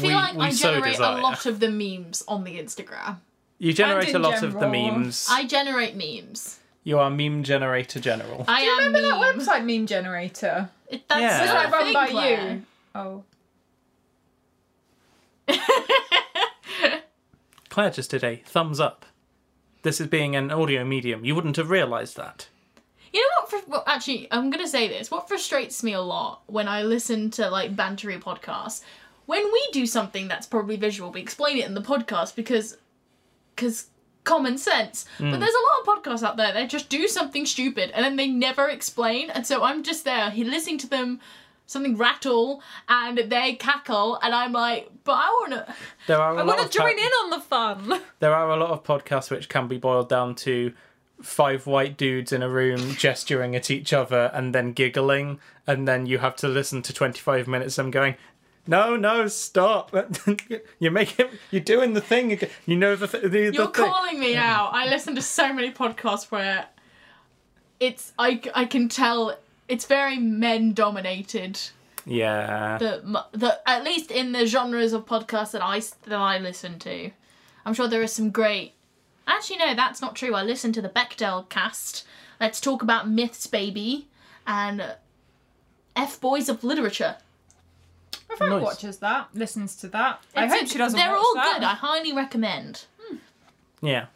[0.00, 1.18] feel we, like we I so generate desire.
[1.18, 3.18] a lot of the memes on the Instagram.
[3.58, 5.26] You generate a in lot of the memes.
[5.30, 6.58] I generate memes.
[6.82, 8.44] You are meme generator general.
[8.48, 9.20] I Do you am remember meme.
[9.20, 10.70] that website meme generator?
[10.88, 11.40] It, that's Yeah.
[11.40, 12.52] Was still Uh, that run by Claire.
[12.54, 12.62] you?
[12.94, 13.24] Oh.
[17.68, 19.06] Claire just did a thumbs up.
[19.82, 21.24] This is being an audio medium.
[21.24, 22.48] You wouldn't have realised that.
[23.12, 23.50] You know what?
[23.50, 25.10] fr- Well, actually, I'm gonna say this.
[25.10, 28.82] What frustrates me a lot when I listen to like bantery podcasts,
[29.30, 32.76] when we do something that's probably visual, we explain it in the podcast because,
[33.54, 33.86] because
[34.24, 35.06] common sense.
[35.18, 35.38] But hmm.
[35.38, 38.26] there's a lot of podcasts out there that just do something stupid and then they
[38.26, 41.20] never explain, and so I'm just there he- listening to them.
[41.66, 45.74] Something rattle and they cackle, and I'm like, but I wanna.
[46.08, 48.00] There are I wanna join po- in on the fun.
[48.18, 50.72] There are a lot of podcasts which can be boiled down to
[51.22, 56.06] five white dudes in a room gesturing at each other and then giggling, and then
[56.06, 58.16] you have to listen to 25 minutes of them going,
[58.70, 59.94] no, no, stop.
[60.78, 62.32] you're making, you're doing the thing.
[62.32, 63.72] again." You know the, th- the, the You're thing.
[63.72, 64.70] calling me out.
[64.72, 66.66] I listen to so many podcasts where
[67.80, 69.36] it's I, I can tell
[69.68, 71.58] it's very men dominated.
[72.06, 72.78] Yeah.
[72.78, 77.10] The the at least in the genres of podcasts that I that I listen to,
[77.64, 78.74] I'm sure there are some great.
[79.26, 80.34] Actually, no, that's not true.
[80.34, 82.06] I listen to the Bechdel cast.
[82.40, 84.08] Let's talk about myths, baby,
[84.46, 84.94] and
[85.96, 87.16] F boys of literature.
[88.28, 88.62] My friend Nice.
[88.62, 90.20] watches that, listens to that.
[90.36, 91.54] I It's- hope she doesn't They're watch all that.
[91.54, 91.64] good.
[91.64, 92.84] I highly recommend.
[93.82, 94.06] Yeah.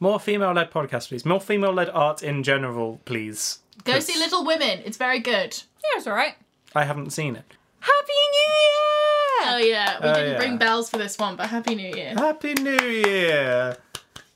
[0.00, 1.24] More female led podcasts, please.
[1.24, 3.60] More female led art in general, please.
[3.84, 4.80] Go see Little Women.
[4.84, 5.56] It's very good.
[5.82, 6.34] Yeah, it's alright.
[6.74, 7.44] I haven't seen it.
[7.80, 9.54] Happy New Year!
[9.54, 10.38] Oh yeah, we Oh, didn't yeah.
[10.38, 12.14] bring bells for this one, but Happy New Year.
[12.16, 13.76] Happy New Year!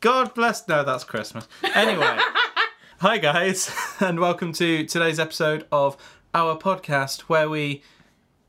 [0.00, 0.66] God bless.
[0.68, 1.46] No, that's Christmas.
[1.74, 2.18] Anyway,
[3.00, 3.70] hi guys,
[4.00, 5.96] and welcome to today's episode of
[6.34, 7.82] our podcast where we.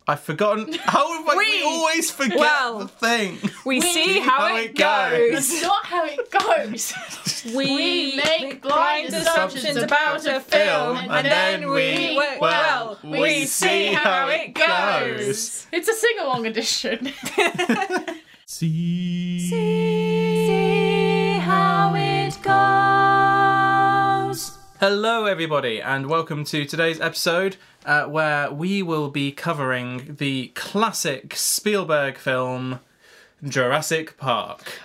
[0.09, 0.73] I've forgotten.
[0.85, 3.37] How have I, we, We- always forget well, the thing?
[3.65, 5.11] We see how, it goes.
[5.11, 5.31] goes.
[5.33, 6.93] That's not how it goes.
[7.55, 14.53] We, make blind assumptions about a film, and then we, well, we see how it
[14.53, 15.65] goes.
[15.71, 17.13] It's a sing-along edition.
[18.45, 19.39] See.
[19.49, 19.56] See
[24.79, 31.35] Hello, everybody, and welcome to today's episode uh, where we will be covering the classic
[31.35, 32.79] Spielberg film
[33.43, 34.79] Jurassic Park.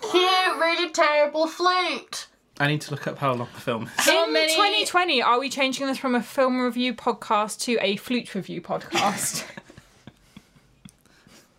[0.00, 0.14] Cute,
[0.58, 2.28] really terrible flute.
[2.60, 3.90] I need to look up how long the film is.
[3.96, 7.96] How In many- 2020, are we changing this from a film review podcast to a
[7.96, 9.44] flute review podcast?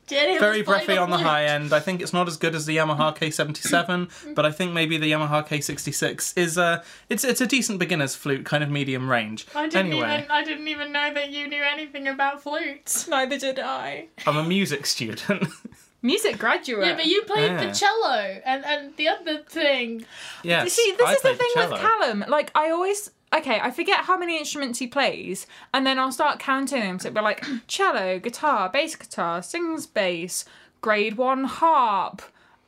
[0.08, 1.28] Jenny, Very breathy on the flute.
[1.30, 1.72] high end.
[1.74, 4.34] I think it's not as good as the Yamaha K77, mm-hmm.
[4.34, 8.46] but I think maybe the Yamaha K66 is a it's it's a decent beginner's flute,
[8.46, 9.47] kind of medium range.
[9.56, 13.08] I didn't Anyway, even I didn't even know that you knew anything about flutes.
[13.08, 14.08] Neither did I.
[14.28, 15.47] I'm a music student.
[16.06, 16.86] Music graduate.
[16.86, 17.66] Yeah, but you played Yeah.
[17.66, 20.06] the cello and and the other thing.
[20.44, 21.80] yes, You see, this I is the played thing with.
[21.80, 22.25] Callum.
[22.28, 23.09] Like, I always.
[23.34, 27.00] Okay, I forget how many instruments he plays, and then I'll start counting them.
[27.00, 30.46] So it'll be like cello, guitar, bass guitar, sings bass,
[30.82, 32.22] grade one harp,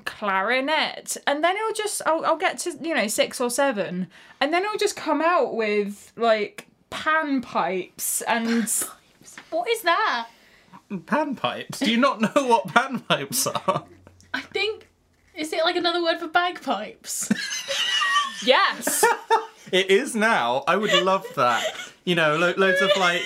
[0.06, 4.08] clarinet, and then it'll just I'll, I'll get to you know six or seven,
[4.42, 8.74] and then it'll just come out with like pan pipes and
[9.50, 10.28] What is that?
[10.92, 11.80] Panpipes.
[11.80, 13.86] Do you not know what panpipes are?
[14.34, 14.90] I think
[15.36, 17.30] is it like another word for bagpipes?
[18.46, 19.04] yes,
[19.72, 20.64] It is now.
[20.68, 21.64] I would love that.
[22.04, 23.24] You know, lo- loads of like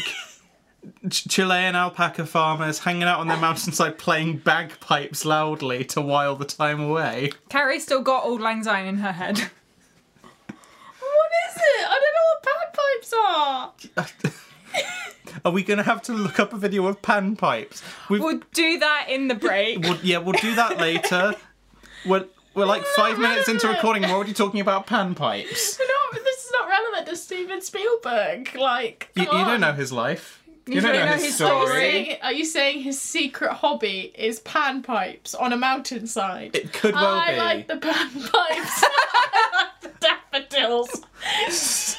[1.10, 6.46] Ch- Chilean alpaca farmers hanging out on their mountainside playing bagpipes loudly to while the
[6.46, 7.32] time away.
[7.50, 9.38] Carrie's still got Auld Lang Syne in her head.
[10.48, 11.88] what is it?
[11.88, 14.34] I don't know what bagpipes are.
[15.46, 17.82] Are we going to have to look up a video of panpipes?
[18.10, 19.80] We've, We'll do that in the break.
[19.84, 21.34] we'll, yeah, we'll do that later.
[22.06, 25.78] We're, we're like five minutes into recording and we're already talking about panpipes.
[25.80, 28.56] No, this is not relevant to Steven Spielberg.
[28.56, 30.42] Like, You, you don't know his life.
[30.66, 31.52] You, You don't don't know, know his, his story.
[31.52, 31.80] Are you, story.
[31.80, 36.56] saying, are you saying his secret hobby is panpipes on a mountainside?
[36.56, 37.38] It could well I be.
[37.38, 38.32] like the panpipes.
[38.84, 40.90] I like the daffodils.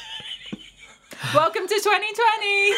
[1.33, 2.73] Welcome to 2020.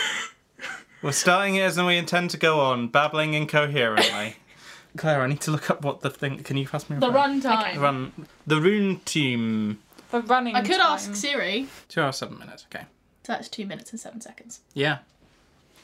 [1.02, 4.36] We're starting it as we intend to go on, babbling incoherently.
[4.98, 6.44] Claire, I need to look up what the thing.
[6.44, 7.42] Can you pass me a The phone?
[7.42, 7.80] runtime.
[7.82, 9.80] Run the rune team.
[10.14, 10.56] The running.
[10.56, 10.92] I could time.
[10.92, 11.68] ask Siri.
[11.90, 12.68] Two hours seven minutes.
[12.72, 12.86] Okay.
[13.24, 14.60] So that's two minutes and seven seconds.
[14.76, 15.00] Yeah.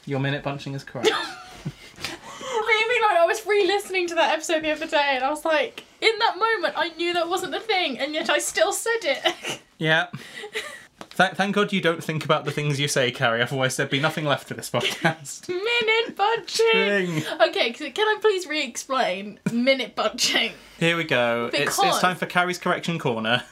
[0.06, 1.10] Your minute bunching is correct.
[1.64, 5.30] but you mean like I was re-listening to that episode the other day, and I
[5.30, 8.72] was like, in that moment, I knew that wasn't the thing, and yet I still
[8.72, 9.60] said it.
[9.78, 10.06] yeah.
[11.16, 13.42] Th- thank God you don't think about the things you say, Carrie.
[13.42, 15.48] Otherwise, there'd be nothing left of this podcast.
[15.48, 17.24] Minute bunching.
[17.48, 20.52] Okay, can I please re-explain minute bunching?
[20.78, 21.50] Here we go.
[21.52, 23.42] It's, it's time for Carrie's correction corner.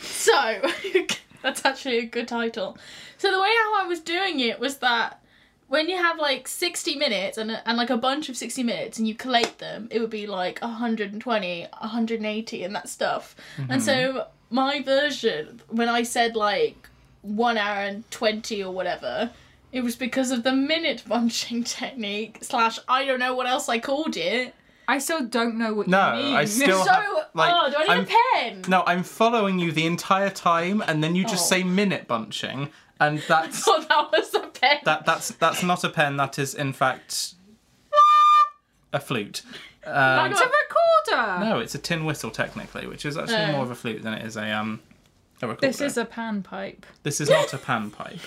[0.00, 0.62] So
[1.42, 2.76] that's actually a good title.
[3.18, 5.22] So the way how I was doing it was that
[5.68, 9.06] when you have like 60 minutes and, and like a bunch of 60 minutes and
[9.06, 13.36] you collate them, it would be like 120, 180 and that stuff.
[13.68, 14.54] And so mm-hmm.
[14.54, 16.88] my version, when I said like
[17.22, 19.30] one hour and 20 or whatever,
[19.70, 23.78] it was because of the minute bunching technique slash I don't know what else I
[23.78, 24.54] called it.
[24.94, 26.36] I still don't know what No, you mean.
[26.36, 28.64] I still- So, have, like, oh, do I need I'm- a pen?
[28.68, 31.56] No, I'm following you the entire time, and then you just Oh.
[31.56, 34.78] say minute bunching, and that's Oh, that was a pen.
[34.84, 36.16] that that's that's not a pen.
[36.16, 37.34] That is in fact
[38.92, 39.42] a flute.
[39.84, 41.44] Um, It's a recorder.
[41.44, 43.52] no, it's a tin whistle technically, which is actually Oh.
[43.52, 44.80] more of a flute than it is a um
[45.42, 45.66] a recorder.
[45.68, 46.84] This is a pan pipe.
[47.02, 48.20] This is not a panpipe.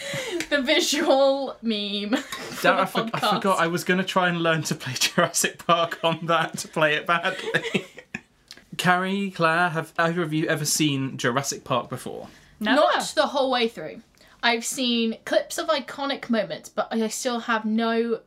[0.50, 2.16] the visual meme.
[2.16, 4.74] for Damn, the I, for- I forgot I was going to try and learn to
[4.74, 7.86] play Jurassic Park on that to play it badly.
[8.76, 12.28] Carrie, Claire, have either of you ever seen Jurassic Park before?
[12.60, 12.76] Never.
[12.76, 14.02] Not the whole way through.
[14.42, 18.20] I've seen clips of iconic moments, but I still have no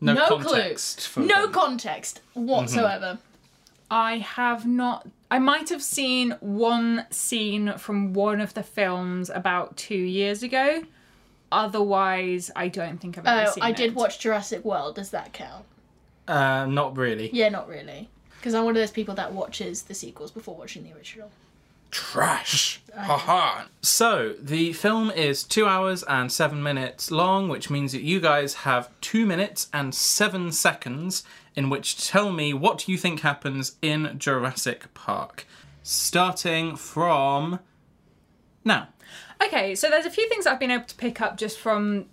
[0.00, 0.44] No, No clue.
[0.44, 1.52] context for no them.
[1.52, 2.46] context mm-hmm.
[2.46, 3.18] whatsoever.
[3.90, 5.06] I have not.
[5.30, 10.82] I might have seen one scene from one of the films about two years ago.
[11.52, 13.76] Otherwise, I don't think I've ever Oh, seen I it.
[13.76, 14.94] did watch Jurassic World.
[14.96, 15.64] Does that count?
[16.28, 17.30] Uh, not really.
[17.32, 18.08] Yeah, not really.
[18.38, 21.30] Because I'm one of those people that watches the sequels before watching the original.
[21.90, 22.80] Trash.
[22.96, 23.64] Haha.
[23.82, 28.54] So, the film is two hours and seven minutes long, which means that you guys
[28.54, 31.24] have two minutes and seven seconds
[31.54, 35.46] in which tell me what you think happens in Jurassic Park.
[35.82, 37.60] Starting from
[38.64, 38.88] now.
[39.42, 42.06] Okay, so there's a few things I've been able to pick up just from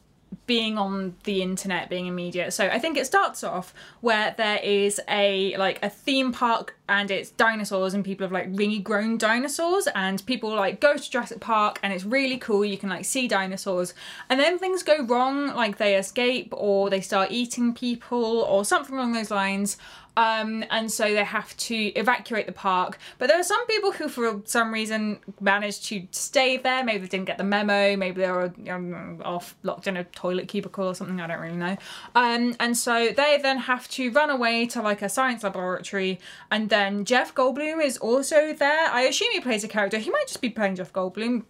[0.48, 2.50] being on the internet, being in media.
[2.50, 7.12] So I think it starts off where there is a like a theme park and
[7.12, 11.42] it's dinosaurs and people have like really grown dinosaurs and people like go to Jurassic
[11.42, 12.64] Park and it's really cool.
[12.64, 13.94] You can like see dinosaurs
[14.30, 18.96] and then things go wrong, like they escape or they start eating people or something
[18.96, 19.78] along those lines.
[20.18, 22.98] Um, and so they have to evacuate the park.
[23.20, 26.84] But there are some people who, for some reason, managed to stay there.
[26.84, 27.96] Maybe they didn't get the memo.
[27.96, 28.52] Maybe they were
[29.24, 31.22] off, locked in a toilet cubicle or something.
[31.22, 31.78] I don't really know.
[32.16, 36.20] Um, and so they then have to run away to like a science laboratory.
[36.50, 38.90] And then Jeff Goldblum is also there.
[38.90, 40.00] I assume he plays a character.
[40.00, 41.44] He might just be playing Jeff Goldblum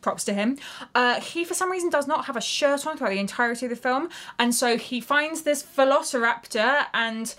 [0.00, 0.58] props to him.
[0.94, 3.70] Uh, he, for some reason, does not have a shirt on throughout the entirety of
[3.70, 4.08] the film,
[4.38, 7.34] and so he finds this velociraptor and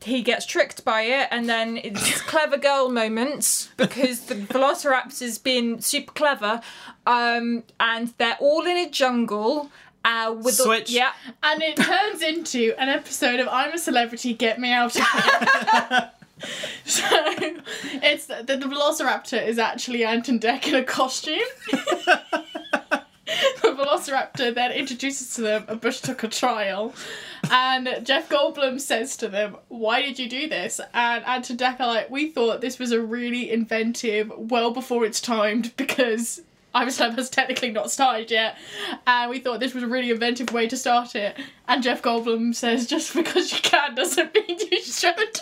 [0.00, 5.80] he gets tricked by it, and then it's clever girl moments because the velociraptor's been
[5.80, 6.60] super clever,
[7.06, 9.70] um, and they're all in a jungle.
[10.04, 10.90] Uh, with the- Switch.
[10.90, 11.10] yeah,
[11.42, 16.10] And it turns into an episode of I'm a Celebrity, Get Me Out of Here.
[16.84, 17.04] so
[18.02, 21.38] it's the, the Velociraptor is actually Ant and Dec in a costume.
[21.70, 23.02] the
[23.62, 26.94] Velociraptor then introduces to them a Bush Tucker trial,
[27.50, 31.80] and Jeff Goldblum says to them, "Why did you do this?" And Ant and Dec
[31.80, 36.42] are like, "We thought this was a really inventive, well before its timed because."
[36.74, 38.56] Iris Lab has technically not started yet,
[39.06, 41.36] and we thought this was a really inventive way to start it.
[41.66, 45.40] And Jeff Goldblum says, "Just because you can doesn't mean you should."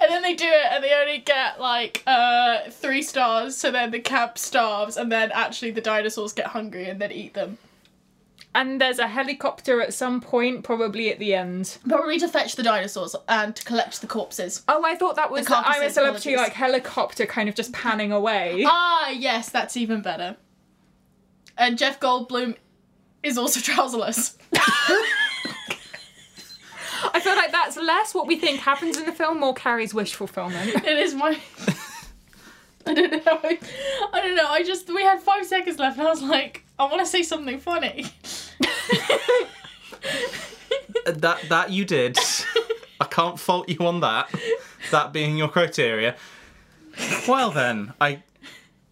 [0.00, 3.56] and then they do it, and they only get like uh, three stars.
[3.56, 7.34] So then the camp starves, and then actually the dinosaurs get hungry and then eat
[7.34, 7.58] them.
[8.56, 11.76] And there's a helicopter at some point, probably at the end.
[11.86, 14.62] Probably to fetch the dinosaurs and to collect the corpses.
[14.66, 18.12] Oh, I thought that was The I'm a celebrity like helicopter kind of just panning
[18.12, 18.64] away.
[18.78, 20.36] Ah, yes, that's even better.
[21.58, 22.56] And Jeff Goldblum
[23.22, 24.36] is also trouserless.
[27.12, 30.14] I feel like that's less what we think happens in the film, more Carrie's wish
[30.14, 30.74] fulfillment.
[30.84, 31.38] It is my.
[32.86, 33.38] I don't know.
[33.42, 33.58] I,
[34.12, 34.48] I don't know.
[34.48, 37.22] I just we had five seconds left, and I was like, I want to say
[37.22, 38.06] something funny.
[41.06, 42.18] That that you did.
[43.00, 44.28] I can't fault you on that.
[44.90, 46.16] That being your criteria.
[47.28, 48.22] Well then, I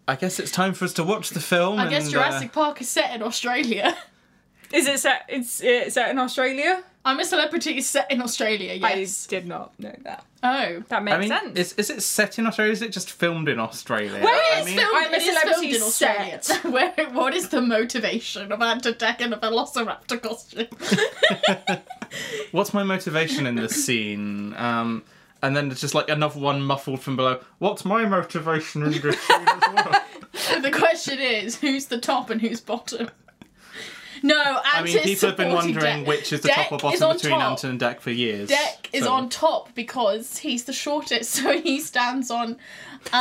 [0.06, 1.78] I guess it's time for us to watch the film.
[1.80, 3.96] I guess and, Jurassic Uh, Park is set in Australia.
[4.74, 5.24] Is it set?
[5.28, 6.82] It's uh, set in Australia.
[7.06, 8.72] I'm a celebrity is set in Australia.
[8.74, 9.26] Yes.
[9.26, 10.24] I did not know that.
[10.42, 10.82] Oh.
[10.88, 11.58] That makes I mean, sense.
[11.58, 12.70] is is it set in Australia?
[12.70, 14.22] Or is it just filmed in Australia?
[14.22, 16.42] Where I It's mean, filmed, I'm a celebrity filmed in Australia.
[16.42, 16.64] set.
[16.72, 20.66] Where, what is the motivation of Anton in a Velociraptor costume?
[22.52, 24.54] what's my motivation in this scene?
[24.56, 25.02] Um,
[25.42, 27.40] and then there's just like another one muffled from below.
[27.58, 30.60] What's my motivation in this scene as well?
[30.62, 33.10] the question is, who's the top and who's bottom?
[34.24, 36.06] No, I mean, Antis people have been supporting wondering Dec.
[36.06, 37.50] which is the Dec top or is bottom on between top.
[37.50, 38.48] Anton and Dec for years.
[38.48, 42.56] Dec is on top because he's the shortest, so he stands on.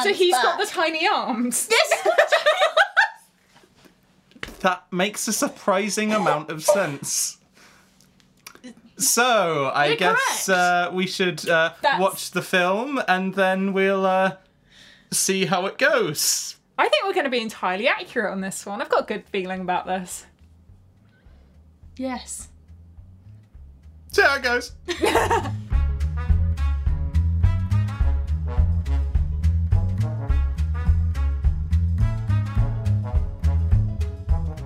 [0.02, 1.68] So he's got the tiny arms.
[1.70, 2.08] Yes.
[4.62, 7.38] That makes a surprising amount of sense.
[8.98, 14.38] So I You're guess uh, we should uh, watch the film and then we'll uh,
[15.12, 16.56] see how it goes.
[16.78, 18.82] I think we're going to be entirely accurate on this one.
[18.82, 20.26] I've got a good feeling about this.
[21.98, 22.50] Yes.
[24.12, 24.74] See how it goes.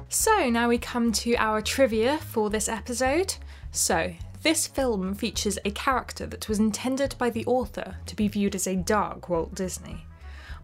[0.09, 3.35] So now we come to our trivia for this episode.
[3.71, 8.55] So, this film features a character that was intended by the author to be viewed
[8.55, 10.06] as a dark Walt Disney.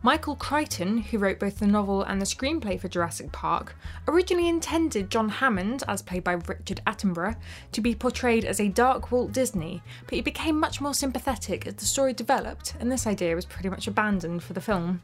[0.06, 3.74] Michael Crichton, who wrote both the novel and the screenplay for Jurassic Park,
[4.06, 7.38] originally intended John Hammond, as played by Richard Attenborough,
[7.72, 11.76] to be portrayed as a dark Walt Disney, but he became much more sympathetic as
[11.76, 15.02] the story developed, and this idea was pretty much abandoned for the film.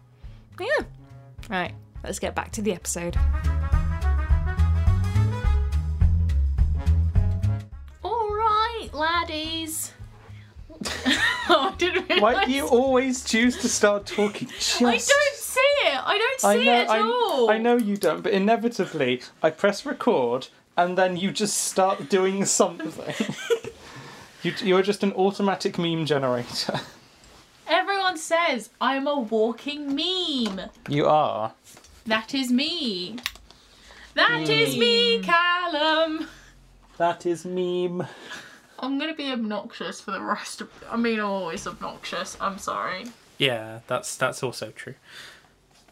[0.60, 0.84] Yeah.
[1.50, 3.16] Right, let's get back to the episode.
[8.04, 9.94] All right, laddies.
[10.86, 12.22] Oh, I didn't realise.
[12.22, 14.48] Why do you always choose to start talking?
[14.48, 14.82] Just...
[14.82, 16.08] I don't see it.
[16.08, 17.52] I don't see I know, it at I, all.
[17.52, 22.46] I know you don't, but inevitably I press record and then you just start doing
[22.60, 23.36] something.
[24.44, 26.80] you, you're just an automatic meme generator.
[27.68, 30.70] Everyone says I'm a walking meme.
[30.88, 31.54] You are.
[32.06, 33.18] That is me.
[34.16, 36.28] That is me, Callum.
[36.98, 38.08] That is meme.
[38.82, 40.70] I'm gonna be obnoxious for the rest of.
[40.90, 42.38] I mean, I'm always obnoxious.
[42.40, 43.06] I'm sorry.
[43.38, 44.96] Yeah, that's that's also true.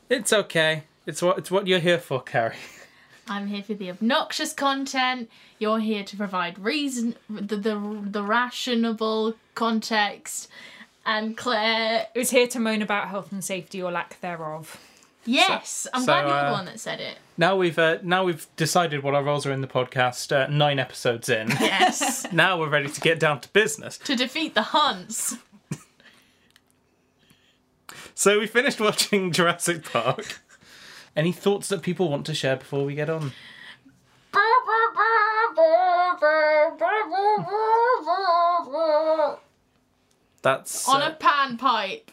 [0.09, 0.83] It's okay.
[1.05, 2.55] It's what it's what you're here for, Carrie.
[3.29, 5.29] I'm here for the obnoxious content.
[5.59, 10.49] You're here to provide reason, the the, the rationable context.
[11.05, 14.77] And Claire, It was here to moan about health and safety or lack thereof.
[15.27, 17.17] Yes, I'm so, glad you're uh, the one that said it.
[17.37, 20.31] Now we've uh, now we've decided what our roles are in the podcast.
[20.35, 21.49] Uh, nine episodes in.
[21.59, 23.97] Yes, now we're ready to get down to business.
[23.99, 25.37] to defeat the Hunts.
[28.15, 30.39] So we finished watching Jurassic Park.
[31.15, 33.31] Any thoughts that people want to share before we get on?
[40.41, 42.09] That's On uh, a pan pipe.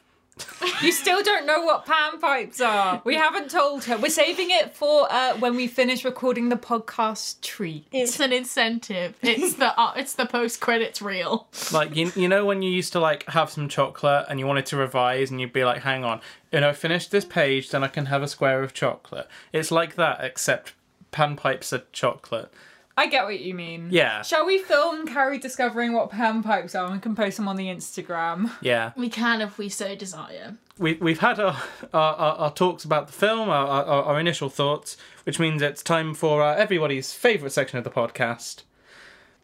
[0.82, 3.00] You still don't know what pan pipes are.
[3.04, 3.96] We haven't told her.
[3.96, 7.86] We're saving it for uh, when we finish recording the podcast treat.
[7.92, 9.16] It's an incentive.
[9.22, 11.48] It's the uh, it's the post credits reel.
[11.72, 14.66] like you, you know when you used to like have some chocolate and you wanted
[14.66, 16.20] to revise and you'd be like, hang on,
[16.52, 19.28] you know, finish this page, then I can have a square of chocolate.
[19.52, 20.74] It's like that, except
[21.10, 22.52] pan pipes are chocolate.
[22.96, 23.88] I get what you mean.
[23.90, 27.56] Yeah, Shall we film Carrie discovering what pan pipes are and can post them on
[27.56, 28.50] the Instagram?
[28.60, 28.92] yeah.
[28.96, 30.56] We can if we so desire.
[30.78, 31.56] we, we've had our,
[31.92, 35.82] our, our, our talks about the film, our, our, our initial thoughts, which means it's
[35.82, 38.62] time for uh, everybody's favourite section of the podcast.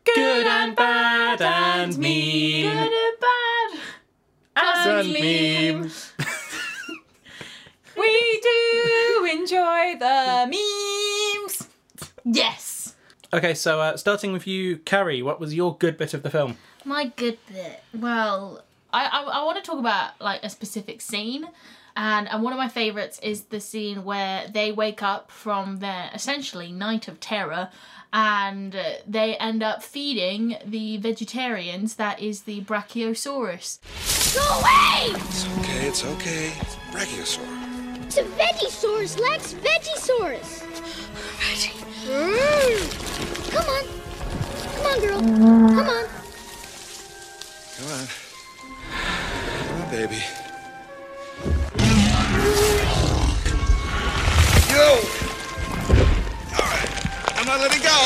[0.05, 2.71] Good and bad and mean.
[2.71, 3.81] Good and bad.
[4.57, 5.91] And And meme.
[7.97, 11.69] We do enjoy the memes.
[12.25, 12.70] Yes.
[13.33, 16.57] Okay, so uh, starting with you, Carrie, what was your good bit of the film?
[16.85, 17.83] My good bit.
[17.95, 21.49] Well, I I, I want to talk about like a specific scene,
[21.97, 26.11] and and one of my favorites is the scene where they wake up from their
[26.13, 27.71] essentially night of terror.
[28.13, 31.95] And uh, they end up feeding the vegetarians.
[31.95, 33.79] That is the Brachiosaurus.
[34.35, 35.15] Go away!
[35.29, 36.53] It's okay, it's okay.
[36.61, 38.05] It's a brachiosaur.
[38.07, 40.70] It's a Vegisaurus, Lex Vegisaurus.
[42.11, 42.83] Mm.
[43.53, 43.85] Come on.
[44.75, 45.21] Come on, girl.
[45.21, 46.05] Come on.
[47.77, 48.05] Come on.
[49.69, 50.21] Come on, baby.
[54.73, 54.87] Yo!
[56.57, 56.91] All right.
[57.37, 57.97] I'm not letting go.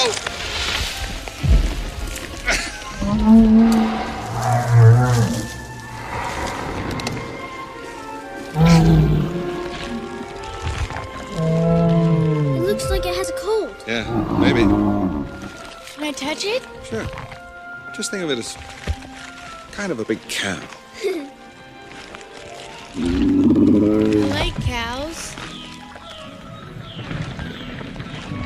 [13.94, 14.62] Yeah, maybe.
[14.62, 16.66] Can I touch it?
[16.82, 17.06] Sure.
[17.94, 18.56] Just think of it as
[19.70, 20.58] kind of a big cow.
[21.04, 21.30] I
[24.30, 25.36] like cows.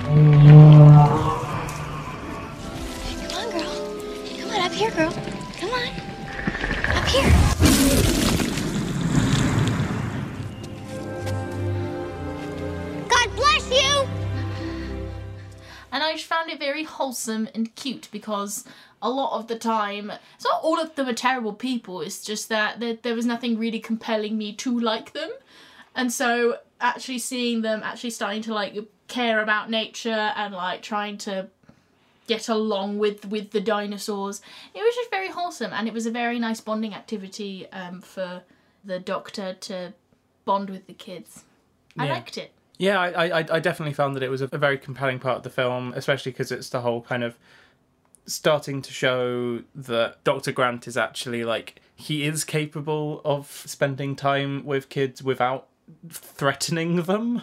[0.04, 0.34] Come
[3.32, 3.72] on, girl.
[4.38, 5.37] Come on, up here, girl.
[16.08, 18.64] I just found it very wholesome and cute because
[19.02, 22.48] a lot of the time, it's not all of them are terrible people, it's just
[22.48, 25.30] that there, there was nothing really compelling me to like them.
[25.94, 28.74] And so actually seeing them actually starting to like
[29.06, 31.48] care about nature and like trying to
[32.26, 34.42] get along with with the dinosaurs
[34.74, 38.42] it was just very wholesome and it was a very nice bonding activity um, for
[38.84, 39.92] the doctor to
[40.44, 41.44] bond with the kids.
[41.98, 45.18] I liked it Yeah, I, I, I definitely found that it was a very compelling
[45.18, 47.36] part of the film, especially because it's the whole kind of
[48.24, 50.52] starting to show that Dr.
[50.52, 55.66] Grant is actually like he is capable of spending time with kids without
[56.10, 57.42] threatening them.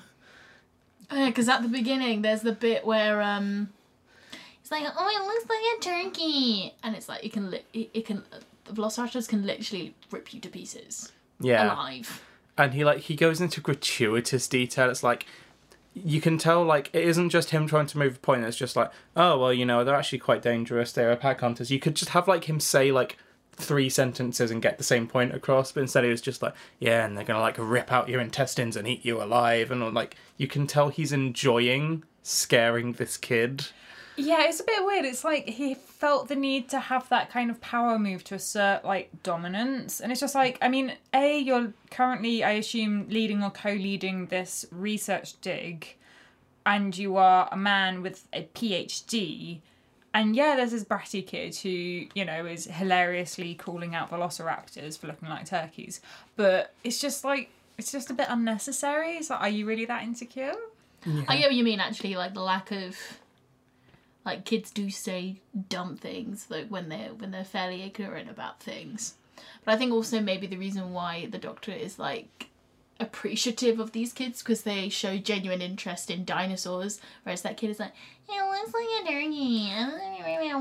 [1.09, 3.69] because at the beginning there's the bit where um
[4.61, 7.89] it's like oh it looks like a turkey and it's like it can li- it,
[7.93, 8.23] it can
[8.65, 11.65] the velociraptors can literally rip you to pieces Yeah.
[11.73, 12.21] alive
[12.57, 14.89] and he like he goes into gratuitous detail.
[14.89, 15.25] It's like
[15.93, 18.43] you can tell like it isn't just him trying to move a point.
[18.43, 20.91] It's just like oh well you know they're actually quite dangerous.
[20.91, 21.71] They're pack hunters.
[21.71, 23.17] You could just have like him say like
[23.53, 27.05] three sentences and get the same point across but instead he was just like yeah
[27.05, 30.45] and they're gonna like rip out your intestines and eat you alive and like you
[30.45, 33.67] can tell he's enjoying scaring this kid.
[34.17, 35.05] Yeah, it's a bit weird.
[35.05, 38.83] It's like he felt the need to have that kind of power move to assert
[38.83, 39.99] like dominance.
[39.99, 44.27] And it's just like, I mean, A, you're currently, I assume, leading or co leading
[44.27, 45.95] this research dig,
[46.65, 49.59] and you are a man with a PhD.
[50.13, 51.69] And yeah, there's this bratty kid who,
[52.13, 56.01] you know, is hilariously calling out velociraptors for looking like turkeys.
[56.35, 59.17] But it's just like, it's just a bit unnecessary.
[59.17, 60.55] It's like, are you really that insecure?
[61.27, 62.97] i get what you mean actually like the lack of
[64.25, 69.15] like kids do say dumb things like when they're when they're fairly ignorant about things.
[69.63, 72.48] But i think also maybe the reason why the doctor is like
[73.00, 77.79] appreciative of these kids because they show genuine interest in dinosaurs whereas that kid is
[77.79, 77.91] like
[78.29, 79.70] it looks like a turkey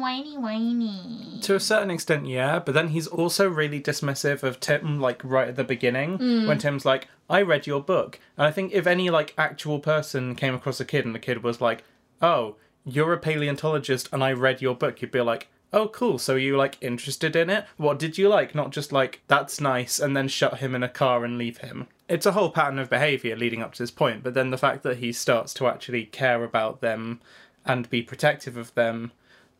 [0.04, 1.40] whiny whiny.
[1.42, 5.48] To a certain extent, yeah, but then he's also really dismissive of Tim, like right
[5.48, 6.46] at the beginning, mm.
[6.46, 8.18] when Tim's like, I read your book.
[8.36, 11.42] And I think if any like actual person came across a kid and the kid
[11.42, 11.84] was like,
[12.20, 16.20] Oh, you're a paleontologist and I read your book, you'd be like, Oh, cool.
[16.20, 17.66] So you like interested in it?
[17.78, 18.54] What did you like?
[18.54, 21.88] Not just like, that's nice, and then shut him in a car and leave him.
[22.08, 24.84] It's a whole pattern of behaviour leading up to this point, but then the fact
[24.84, 27.20] that he starts to actually care about them
[27.66, 29.10] and be protective of them,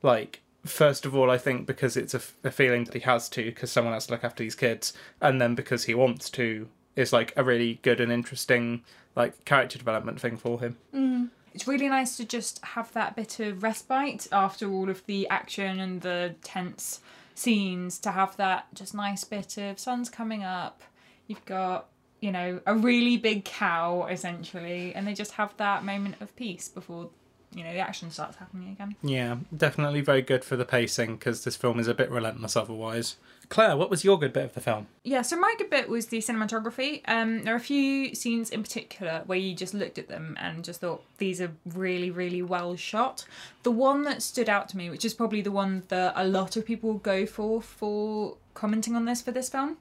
[0.03, 3.29] like, first of all, I think because it's a, f- a feeling that he has
[3.31, 6.69] to, because someone has to look after these kids, and then because he wants to,
[6.95, 8.85] is like a really good and interesting
[9.17, 10.77] like character development thing for him.
[10.95, 11.31] Mm.
[11.55, 15.79] It's really nice to just have that bit of respite after all of the action
[15.79, 17.01] and the tense
[17.35, 20.83] scenes to have that just nice bit of sun's coming up.
[21.29, 21.89] You've got
[22.21, 26.69] you know a really big cow essentially and they just have that moment of peace
[26.69, 27.11] before
[27.55, 31.45] you know the action starts happening again Yeah, definitely very good for the pacing because
[31.45, 33.17] this film is a bit relentless otherwise.
[33.49, 34.87] Claire, what was your good bit of the film?
[35.03, 37.03] Yeah, so my good bit was the cinematography.
[37.07, 40.65] Um, there are a few scenes in particular where you just looked at them and
[40.65, 43.27] just thought these are really, really well shot.
[43.63, 46.57] The one that stood out to me, which is probably the one that a lot
[46.57, 49.77] of people go for for commenting on this for this film,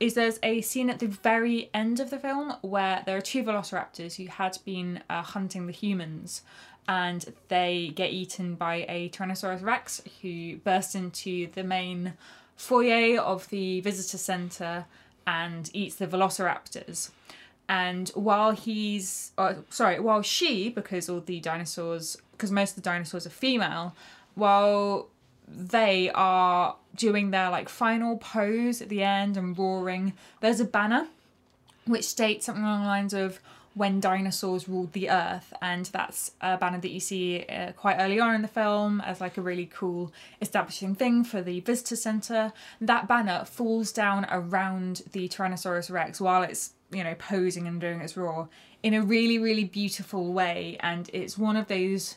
[0.00, 3.42] is there's a scene at the very end of the film where there are two
[3.42, 6.42] velociraptors who had been uh, hunting the humans
[6.88, 12.14] and they get eaten by a Tyrannosaurus Rex who bursts into the main
[12.56, 14.86] foyer of the visitor centre
[15.26, 17.10] and eats the velociraptors.
[17.68, 22.80] And while he's, uh, sorry, while she, because all the dinosaurs, because most of the
[22.90, 23.94] dinosaurs are female,
[24.34, 25.08] while
[25.46, 31.08] they are doing their like final pose at the end and roaring, there's a banner
[31.84, 33.40] which states something along the lines of
[33.78, 38.18] when dinosaurs ruled the earth and that's a banner that you see uh, quite early
[38.18, 40.12] on in the film as like a really cool
[40.42, 42.52] establishing thing for the visitor center.
[42.80, 48.00] That banner falls down around the tyrannosaurus rex while it's you know posing and doing
[48.00, 48.48] its roar
[48.82, 52.16] in a really really beautiful way and it's one of those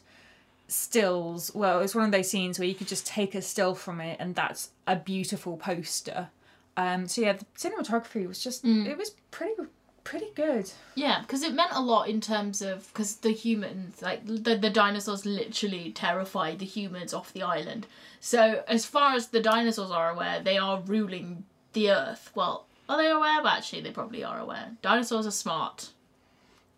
[0.68, 4.02] stills well it's one of those scenes where you could just take a still from
[4.02, 6.30] it and that's a beautiful poster.
[6.76, 9.54] Um so yeah the cinematography was just it was pretty
[10.04, 14.26] pretty good Yeah, because it meant a lot in terms of because the humans, like
[14.26, 17.88] the the dinosaurs, literally terrified the humans off the island.
[18.20, 22.32] So as far as the dinosaurs are aware, they are ruling the earth.
[22.36, 23.42] Well, are they aware?
[23.42, 24.72] But actually, they probably are aware.
[24.82, 25.90] Dinosaurs are smart.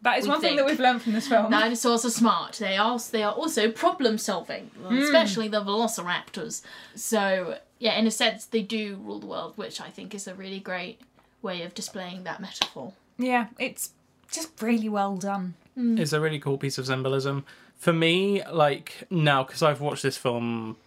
[0.04, 1.50] That is we one thing that we've learned from this film.
[1.50, 2.54] Dinosaurs are smart.
[2.54, 4.98] They are they are also problem solving, hmm.
[4.98, 6.62] especially the velociraptors.
[6.96, 10.36] So yeah, in a sense, they do rule the world, which I think is a
[10.36, 11.00] really great
[11.42, 12.94] way of displaying that metaphor.
[13.24, 13.92] Yeah, it's
[14.30, 15.56] just really well done.
[15.76, 17.46] It's a really cool piece of symbolism.
[17.78, 20.78] For me, like now, because I've watched this film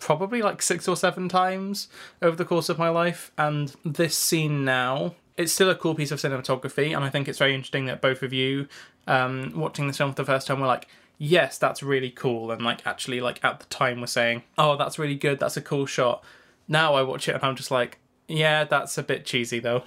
[0.00, 1.88] probably like six or seven times
[2.22, 6.10] over the course of my life, and this scene now, it's still a cool piece
[6.10, 8.68] of cinematography, and I think it's very interesting that both of you,
[9.06, 12.62] um, watching this film for the first time, were like, yes, that's really cool, and
[12.62, 15.86] like actually, like at the time, were saying, oh, that's really good, that's a cool
[15.86, 16.22] shot.
[16.68, 17.98] Now I watch it and I'm just like,
[18.28, 19.84] yeah, that's a bit cheesy though.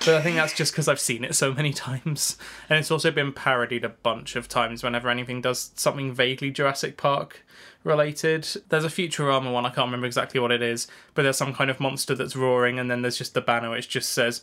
[0.00, 2.36] But I think that's just because I've seen it so many times.
[2.68, 6.96] And it's also been parodied a bunch of times whenever anything does something vaguely Jurassic
[6.96, 7.44] Park
[7.84, 8.48] related.
[8.68, 11.70] There's a Futurama one, I can't remember exactly what it is, but there's some kind
[11.70, 14.42] of monster that's roaring, and then there's just the banner which just says,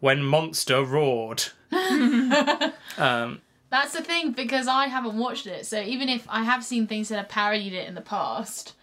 [0.00, 1.44] When Monster Roared.
[2.98, 3.40] Um,
[3.70, 5.64] that's the thing because I haven't watched it.
[5.64, 8.74] So even if I have seen things that have parodied it in the past,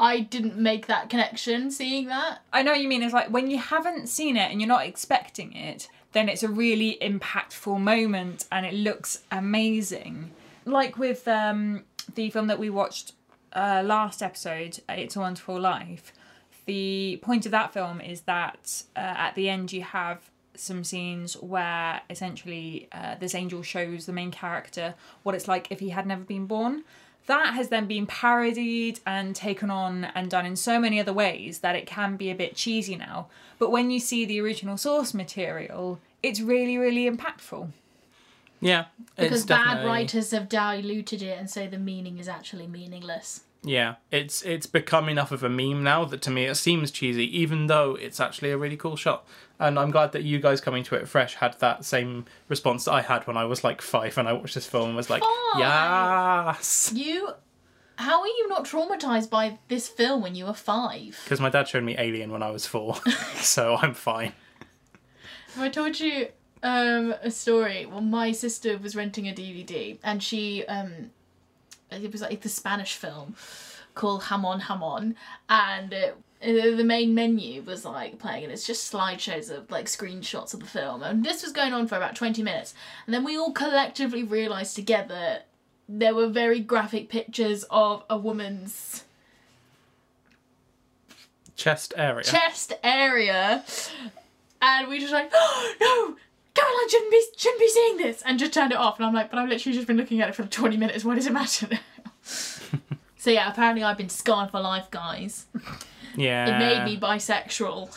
[0.00, 2.38] I didn't make that connection seeing that.
[2.54, 3.02] I know what you mean.
[3.02, 6.48] It's like when you haven't seen it and you're not expecting it, then it's a
[6.48, 10.30] really impactful moment and it looks amazing.
[10.64, 11.84] Like with um,
[12.14, 13.12] the film that we watched
[13.52, 16.14] uh, last episode, It's a Wonderful Life,
[16.64, 21.34] the point of that film is that uh, at the end you have some scenes
[21.34, 26.06] where essentially uh, this angel shows the main character what it's like if he had
[26.06, 26.84] never been born.
[27.30, 31.60] That has then been parodied and taken on and done in so many other ways
[31.60, 33.28] that it can be a bit cheesy now.
[33.60, 37.70] But when you see the original source material, it's really, really impactful.
[38.60, 38.86] Yeah.
[39.14, 43.42] Because it's bad definitely- writers have diluted it and so the meaning is actually meaningless.
[43.62, 47.24] Yeah, it's it's become enough of a meme now that to me it seems cheesy,
[47.38, 49.26] even though it's actually a really cool shot.
[49.58, 52.92] And I'm glad that you guys coming to it fresh had that same response that
[52.92, 55.22] I had when I was like five and I watched this film and was like,
[55.22, 55.58] Five?
[55.58, 57.30] yes, You.
[57.96, 61.20] How are you not traumatized by this film when you were five?
[61.24, 62.96] because my dad showed me Alien when I was four,
[63.36, 64.32] so I'm fine.
[65.54, 66.28] Have I told you
[66.62, 67.84] um, a story?
[67.84, 71.10] Well, my sister was renting a DVD and she, um,
[71.90, 73.34] it was like the Spanish film
[73.94, 75.14] called Jamón Jamón,
[75.48, 79.86] and it, uh, the main menu was like playing, and it's just slideshows of like
[79.86, 81.02] screenshots of the film.
[81.02, 82.74] And this was going on for about 20 minutes,
[83.06, 85.40] and then we all collectively realised together
[85.88, 89.04] there were very graphic pictures of a woman's
[91.56, 92.24] Chest area.
[92.24, 93.64] chest area,
[94.62, 96.16] and we just like, oh, no,
[96.54, 98.98] Caroline shouldn't be shouldn't be seeing this, and just turned it off.
[98.98, 101.04] And I'm like, but I've literally just been looking at it for 20 minutes.
[101.04, 101.78] What does it matter now?
[103.16, 105.46] so yeah, apparently I've been scarred for life, guys.
[106.16, 106.56] yeah.
[106.56, 107.96] It made me bisexual.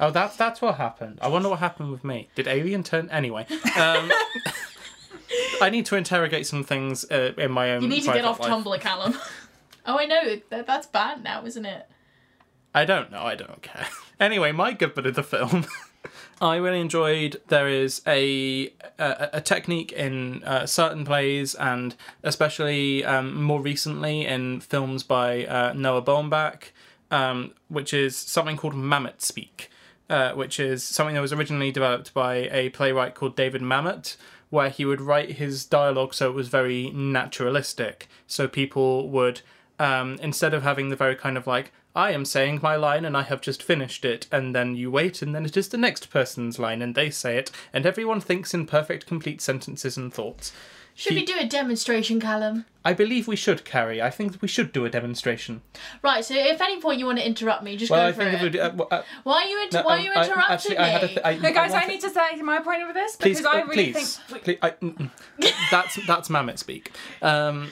[0.00, 1.18] Oh, that's that's what happened.
[1.20, 2.28] I wonder what happened with me.
[2.34, 3.46] Did Alien turn anyway?
[3.76, 4.12] Um,
[5.60, 7.82] I need to interrogate some things uh, in my own.
[7.82, 8.50] You need to get off life.
[8.50, 9.16] Tumblr, Callum.
[9.86, 11.86] oh, I know that that's bad now, isn't it?
[12.74, 13.22] I don't know.
[13.22, 13.86] I don't care.
[14.20, 15.64] Anyway, my good bit of the film.
[16.40, 17.40] I really enjoyed.
[17.48, 24.24] There is a a, a technique in uh, certain plays, and especially um, more recently
[24.26, 26.64] in films by uh, Noah Baumbach,
[27.10, 29.70] um, which is something called Mamet speak,
[30.08, 34.16] uh, which is something that was originally developed by a playwright called David Mamet,
[34.50, 38.08] where he would write his dialogue so it was very naturalistic.
[38.26, 39.40] So people would
[39.78, 43.16] um, instead of having the very kind of like I am saying my line and
[43.16, 46.10] I have just finished it, and then you wait, and then it is the next
[46.10, 50.52] person's line and they say it, and everyone thinks in perfect, complete sentences and thoughts.
[50.94, 52.66] Should He- we do a demonstration, Callum?
[52.84, 54.00] I believe we should, Carrie.
[54.00, 55.62] I think we should do a demonstration.
[56.02, 56.24] Right.
[56.24, 58.24] So, if at any point you want to interrupt me, just Well, go I for
[58.24, 58.46] think it.
[58.46, 60.24] if we uh, well, uh, Why are you inter- no, Why um, are you I-
[60.24, 60.82] interrupting actually, me?
[60.82, 62.94] I had a th- I- No, guys, want I need to say my point of
[62.94, 64.44] this please, because I uh, really please, think.
[64.44, 64.74] please, I,
[65.70, 66.92] that's that's Mamet speak.
[67.22, 67.70] Um,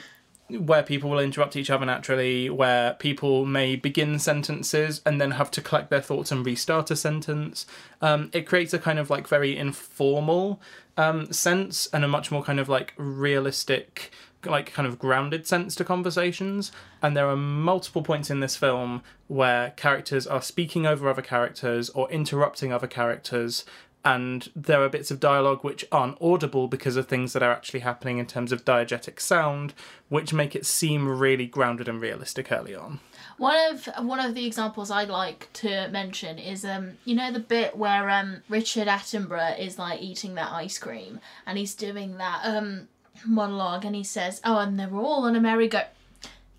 [0.49, 5.51] where people will interrupt each other naturally, where people may begin sentences and then have
[5.51, 7.65] to collect their thoughts and restart a sentence.
[8.01, 10.61] Um, it creates a kind of like very informal
[10.95, 14.11] um, sense and a much more kind of like realistic,
[14.45, 16.71] like kind of grounded sense to conversations.
[17.01, 21.89] And there are multiple points in this film where characters are speaking over other characters
[21.89, 23.65] or interrupting other characters
[24.07, 27.81] and there are bits of dialogue which aren't audible because of things that are actually
[27.81, 29.73] happening in terms of diegetic sound,
[30.07, 33.01] which make it seem really grounded and realistic early on.
[33.37, 37.41] One of one of the examples I'd like to mention is um you know the
[37.41, 42.39] bit where um Richard Attenborough is like eating that ice cream and he's doing that
[42.45, 42.87] um
[43.25, 45.81] monologue and he says oh and they're all on a merry-go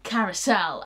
[0.03, 0.85] carousel.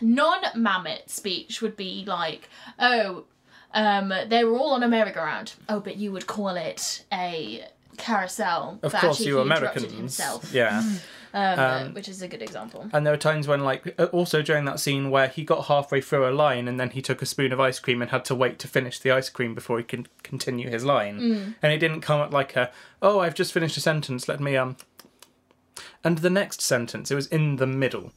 [0.00, 3.24] non-Mamet speech would be like oh
[3.74, 5.54] um they were all on a merry-go-round.
[5.68, 7.64] Oh but you would call it a
[7.96, 8.78] Carousel.
[8.82, 9.92] Of but course, you he interrupted Americans.
[9.96, 10.78] himself, Yeah.
[11.34, 12.88] um, Um, which is a good example.
[12.92, 16.00] And there were times when, like, uh, also during that scene where he got halfway
[16.00, 18.34] through a line and then he took a spoon of ice cream and had to
[18.34, 21.54] wait to finish the ice cream before he could continue his line.
[21.62, 24.56] And he didn't come at like a, oh, I've just finished a sentence, let me,
[24.56, 24.76] um.
[26.04, 28.12] And the next sentence, it was in the middle.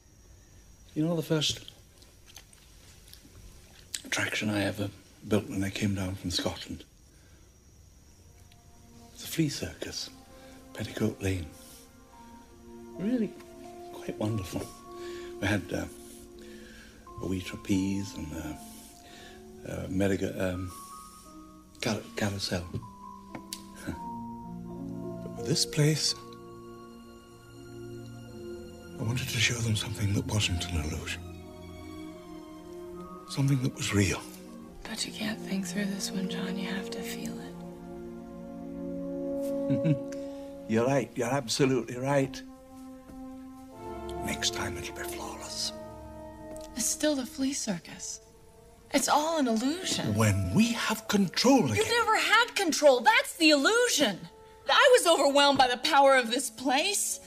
[0.93, 1.71] You know the first
[4.05, 4.89] attraction I ever
[5.27, 6.83] built when I came down from Scotland?
[9.19, 10.09] The flea circus,
[10.73, 11.47] Petticoat Lane.
[12.97, 13.31] Really
[13.93, 14.61] quite wonderful.
[15.41, 15.85] We had uh,
[17.23, 18.57] a wee trapeze and a,
[19.71, 20.71] uh, merry- um,
[21.81, 22.65] car- carousel.
[25.35, 26.13] but this place,
[28.99, 31.21] I wanted to show them something that wasn't an illusion.
[33.29, 34.21] Something that was real.
[34.89, 36.57] But you can't think through this one, John.
[36.57, 37.55] You have to feel it.
[40.69, 41.11] You're right.
[41.15, 42.41] You're absolutely right.
[44.25, 45.73] Next time it'll be flawless.
[46.75, 48.21] It's still the flea circus.
[48.93, 50.13] It's all an illusion.
[50.15, 51.75] When we have control again.
[51.75, 53.01] You've never had control.
[53.01, 54.19] That's the illusion.
[54.69, 57.19] I was overwhelmed by the power of this place.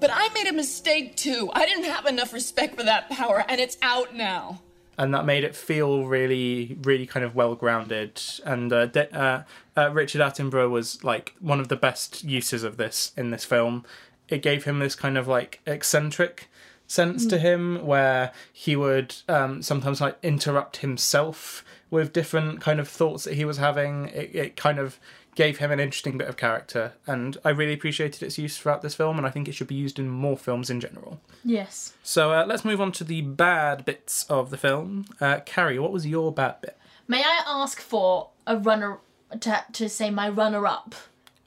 [0.00, 1.50] But I made a mistake too.
[1.54, 4.60] I didn't have enough respect for that power, and it's out now.
[4.98, 8.20] And that made it feel really, really kind of well grounded.
[8.44, 9.42] And uh, uh,
[9.76, 13.84] uh, Richard Attenborough was like one of the best uses of this in this film.
[14.28, 16.48] It gave him this kind of like eccentric
[16.88, 22.88] sense to him, where he would um, sometimes like interrupt himself with different kind of
[22.88, 24.06] thoughts that he was having.
[24.08, 24.98] It, it kind of
[25.36, 28.94] gave him an interesting bit of character, and I really appreciated its use throughout this
[28.96, 31.20] film, and I think it should be used in more films in general.
[31.44, 31.92] Yes.
[32.02, 35.04] So uh, let's move on to the bad bits of the film.
[35.20, 36.76] Uh, Carrie, what was your bad bit?
[37.06, 38.98] May I ask for a runner
[39.38, 40.94] to, to say my runner up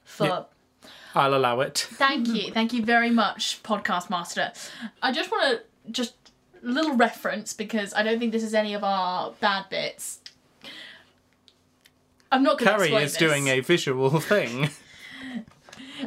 [0.04, 0.42] for Yeah.
[1.14, 1.78] I'll allow it.
[1.90, 2.52] Thank you.
[2.52, 4.52] Thank you very much, podcast master.
[5.02, 6.14] I just want to just
[6.62, 10.19] a little reference because I don't think this is any of our bad bits.
[12.32, 13.18] I'm not going to Carrie is this.
[13.18, 14.70] doing a visual thing.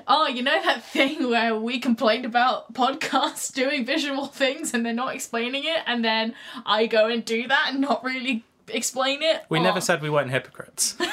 [0.07, 4.93] Oh, you know that thing where we complained about podcasts doing visual things and they're
[4.93, 6.33] not explaining it, and then
[6.65, 9.43] I go and do that and not really explain it.
[9.49, 9.63] We Oh.
[9.63, 10.97] never said we weren't hypocrites.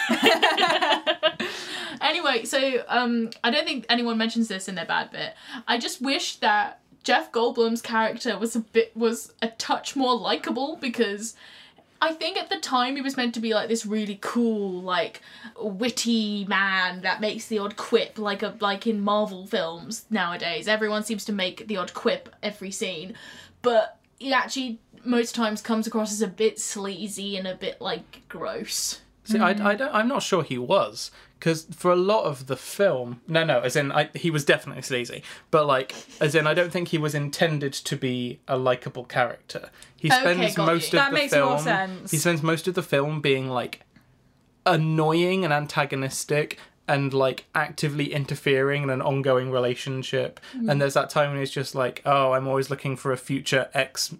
[2.01, 5.35] Anyway, so um, I don't think anyone mentions this in their bad bit.
[5.69, 10.77] I just wish that Jeff Goldblum's character was a bit was a touch more likable
[10.81, 11.35] because
[12.03, 15.21] I think at the time he was meant to be like this really cool, like
[15.61, 20.67] witty man that makes the odd quip, like a like in Marvel films nowadays.
[20.67, 23.15] Everyone seems to make the odd quip every scene,
[23.61, 28.23] but he actually most times comes across as a bit sleazy and a bit like
[28.29, 29.01] gross.
[29.25, 29.79] See, I, I mm.
[29.79, 33.61] don't, I'm not sure he was because for a lot of the film, no, no,
[33.61, 36.99] as in I, he was definitely sleazy, but like, as in I don't think he
[36.99, 39.71] was intended to be a likable character.
[39.97, 40.99] He Okay, spends got most you.
[40.99, 41.49] of That the makes film.
[41.51, 42.11] more sense.
[42.11, 43.83] He spends most of the film being like
[44.67, 50.41] annoying and antagonistic and like actively interfering in an ongoing relationship.
[50.57, 50.71] Mm.
[50.71, 53.69] And there's that time when he's just like, "Oh, I'm always looking for a future
[53.75, 54.15] ex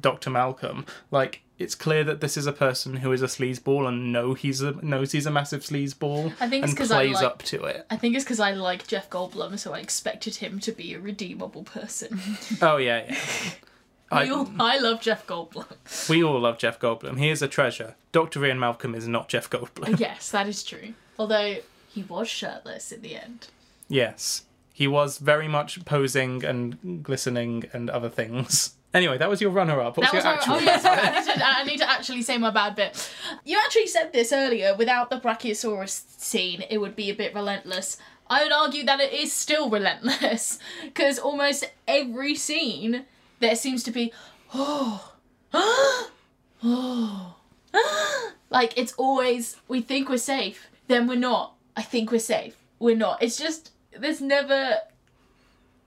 [0.00, 0.30] Dr.
[0.30, 4.34] Malcolm." Like it's clear that this is a person who is a sleazeball and know
[4.34, 7.24] he's a knows he's a massive sleazeball I think it's and 'cause I plays like-
[7.24, 7.86] up to it.
[7.90, 11.00] I think it's because I like Jeff Goldblum, so I expected him to be a
[11.00, 12.20] redeemable person.
[12.60, 13.18] Oh yeah, yeah.
[14.12, 16.08] I, I, all, I love Jeff Goldblum.
[16.08, 17.18] we all love Jeff Goldblum.
[17.18, 17.96] He is a treasure.
[18.12, 18.44] Dr.
[18.46, 19.98] Ian Malcolm is not Jeff Goldblum.
[19.98, 20.94] yes, that is true.
[21.18, 21.56] Although
[21.88, 23.48] he was shirtless in the end.
[23.88, 24.44] Yes.
[24.72, 28.74] He was very much posing and glistening and other things.
[28.96, 29.98] Anyway, that was your runner up.
[29.98, 32.22] What's That was your our, actual oh sorry, I need, to, I need to actually
[32.22, 33.10] say my bad bit.
[33.44, 34.74] You actually said this earlier.
[34.74, 37.98] Without the Brachiosaurus scene, it would be a bit relentless.
[38.28, 43.04] I would argue that it is still relentless because almost every scene
[43.38, 44.14] there seems to be
[44.54, 45.12] oh
[45.52, 47.36] oh
[48.50, 51.52] like it's always we think we're safe, then we're not.
[51.76, 52.56] I think we're safe.
[52.78, 53.22] We're not.
[53.22, 54.78] It's just there's never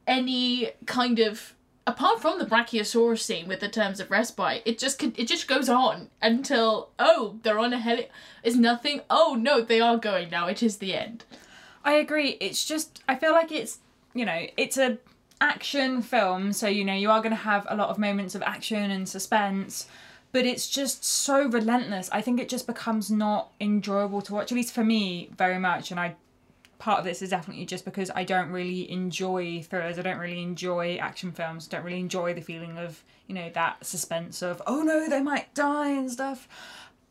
[0.05, 1.55] any kind of
[1.89, 5.69] apart from the brachiosaurus scene with the terms of respite it just it just goes
[5.69, 8.07] on until oh they're on a heli
[8.43, 11.23] is nothing oh no they are going now it is the end
[11.83, 12.37] I agree.
[12.39, 13.79] It's just I feel like it's
[14.13, 14.97] you know it's a
[15.41, 18.41] action film, so you know you are going to have a lot of moments of
[18.43, 19.87] action and suspense,
[20.31, 22.09] but it's just so relentless.
[22.11, 25.91] I think it just becomes not enjoyable to watch, at least for me, very much.
[25.91, 26.15] And I
[26.79, 29.99] part of this is definitely just because I don't really enjoy thrillers.
[29.99, 31.67] I don't really enjoy action films.
[31.67, 35.53] Don't really enjoy the feeling of you know that suspense of oh no they might
[35.53, 36.47] die and stuff.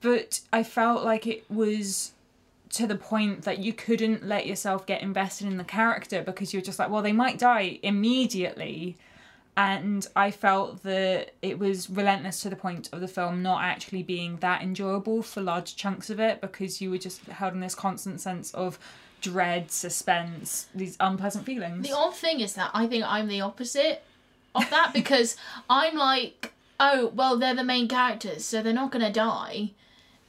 [0.00, 2.12] But I felt like it was
[2.70, 6.62] to the point that you couldn't let yourself get invested in the character because you're
[6.62, 8.96] just like, well, they might die immediately.
[9.56, 14.04] And I felt that it was relentless to the point of the film not actually
[14.04, 17.74] being that enjoyable for large chunks of it because you were just held in this
[17.74, 18.78] constant sense of
[19.20, 21.86] dread, suspense, these unpleasant feelings.
[21.86, 24.02] The odd thing is that I think I'm the opposite
[24.54, 25.36] of that because
[25.68, 29.72] I'm like, oh, well, they're the main characters, so they're not gonna die.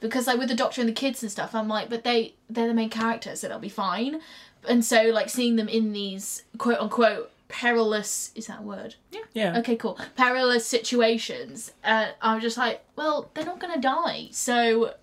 [0.00, 2.68] Because like with the doctor and the kids and stuff, I'm like, but they they're
[2.68, 4.20] the main characters, so they'll be fine.
[4.68, 8.94] And so like seeing them in these quote unquote perilous is that a word?
[9.10, 9.20] Yeah.
[9.34, 9.58] Yeah.
[9.58, 9.98] Okay, cool.
[10.16, 11.72] Perilous situations.
[11.84, 14.94] Uh, I'm just like, well, they're not gonna die, so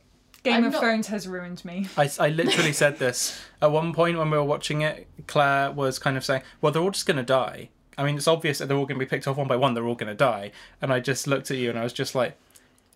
[0.43, 1.87] Game I'm of not- Thrones has ruined me.
[1.97, 5.07] I, I literally said this at one point when we were watching it.
[5.27, 8.27] Claire was kind of saying, "Well, they're all just going to die." I mean, it's
[8.27, 9.73] obvious that they're all going to be picked off one by one.
[9.73, 10.51] They're all going to die.
[10.81, 12.37] And I just looked at you and I was just like,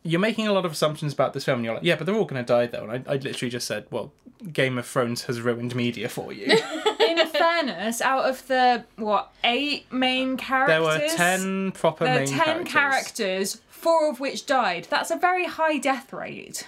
[0.04, 2.16] "You're making a lot of assumptions about this film." And you're like, "Yeah, but they're
[2.16, 4.14] all going to die though." And I, I literally just said, "Well,
[4.54, 6.46] Game of Thrones has ruined media for you."
[7.00, 12.20] In fairness, out of the what eight main characters, there were ten proper there are
[12.20, 12.72] main ten characters.
[12.72, 14.88] characters, four of which died.
[14.90, 16.68] That's a very high death rate.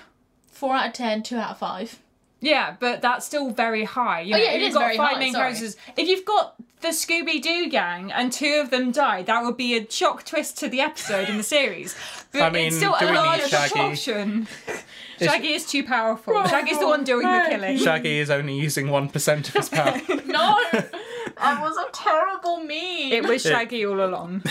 [0.63, 1.99] Four out of ten, two out of five.
[2.39, 4.21] Yeah, but that's still very high.
[4.21, 5.43] You know, Oh, yeah, if it you've is got very five high, main sorry.
[5.52, 5.76] characters.
[5.97, 9.76] If you've got the Scooby Doo gang and two of them die, that would be
[9.78, 11.95] a shock twist to the episode in the series.
[12.32, 13.73] But I mean, it's still a large Shaggy?
[13.73, 14.47] proportion.
[15.21, 16.34] Shaggy is too powerful.
[16.36, 17.78] Oh, Shaggy's the one oh, doing the killing.
[17.78, 20.02] Shaggy is only using one percent of his power.
[20.26, 23.12] No, that was a terrible meme.
[23.12, 24.43] It was Shaggy all along.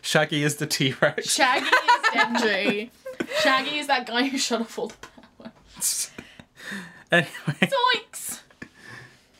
[0.00, 1.34] Shaggy is the T Rex.
[1.34, 2.90] Shaggy is Denji.
[3.42, 5.11] Shaggy is that guy who shut off all the power.
[7.10, 7.28] Anyway,
[7.60, 8.40] Zoinks!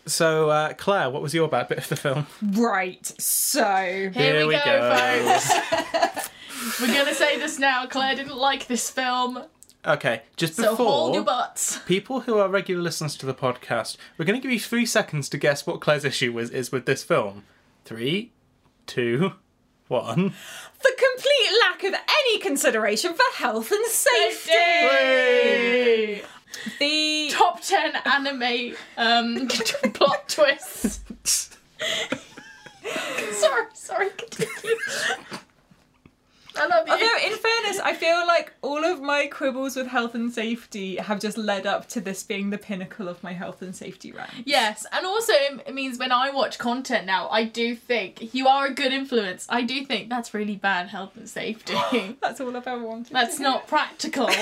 [0.04, 2.26] so uh, Claire, what was your bad bit of the film?
[2.42, 3.64] Right, so.
[3.64, 5.38] Here, Here we, we go, go.
[5.38, 6.28] folks.
[6.80, 7.86] We're gonna say this now.
[7.86, 9.44] Claire didn't like this film,
[9.84, 11.78] Okay, just so hold your before butts.
[11.86, 15.28] people who are regular listeners to the podcast, we're going to give you three seconds
[15.30, 17.42] to guess what Claire's issue was, is with this film.
[17.84, 18.30] Three,
[18.86, 19.32] two,
[19.88, 20.34] one.
[20.84, 20.91] The complete
[21.82, 24.52] lack of any consideration for health and safety.
[26.78, 29.48] The Top ten anime um
[29.94, 31.00] plot twists.
[33.32, 34.10] sorry, sorry.
[34.10, 34.76] Continue.
[36.56, 36.92] I love you.
[36.92, 41.20] Although, in fairness, I feel like all of my quibbles with health and safety have
[41.20, 44.30] just led up to this being the pinnacle of my health and safety rank.
[44.44, 48.48] Yes, and also it it means when I watch content now, I do think you
[48.48, 49.46] are a good influence.
[49.48, 51.74] I do think that's really bad health and safety.
[52.20, 53.12] That's all I've ever wanted.
[53.12, 54.28] that's not practical.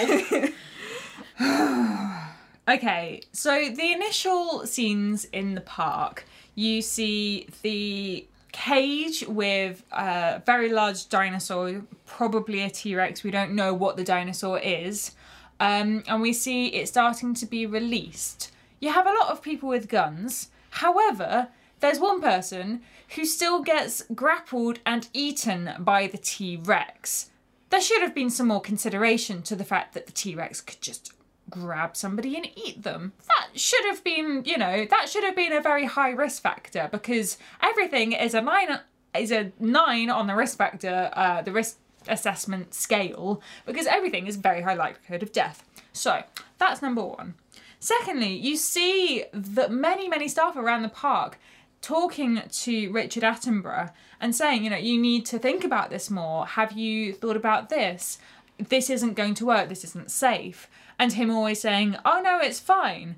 [2.69, 10.71] Okay, so the initial scenes in the park, you see the cage with a very
[10.73, 13.23] large dinosaur, probably a T Rex.
[13.23, 15.13] We don't know what the dinosaur is.
[15.59, 18.51] Um, and we see it starting to be released.
[18.81, 20.49] You have a lot of people with guns.
[20.71, 21.49] However,
[21.81, 22.81] there's one person
[23.15, 27.31] who still gets grappled and eaten by the T Rex.
[27.69, 30.81] There should have been some more consideration to the fact that the T Rex could
[30.81, 31.13] just
[31.51, 33.13] grab somebody and eat them.
[33.27, 36.89] That should have been, you know, that should have been a very high risk factor
[36.91, 38.81] because everything is a nine
[39.15, 41.77] is a nine on the risk factor, uh, the risk
[42.09, 45.65] assessment scale because everything is very high likelihood of death.
[45.93, 46.23] So
[46.59, 47.35] that's number one.
[47.79, 51.39] Secondly, you see that many many staff around the park
[51.83, 56.47] talking to Richard Attenborough and saying, you know, you need to think about this more.
[56.47, 58.19] Have you thought about this?
[58.59, 59.69] This isn't going to work.
[59.69, 60.69] This isn't safe.
[61.01, 63.17] And him always saying, oh no, it's fine.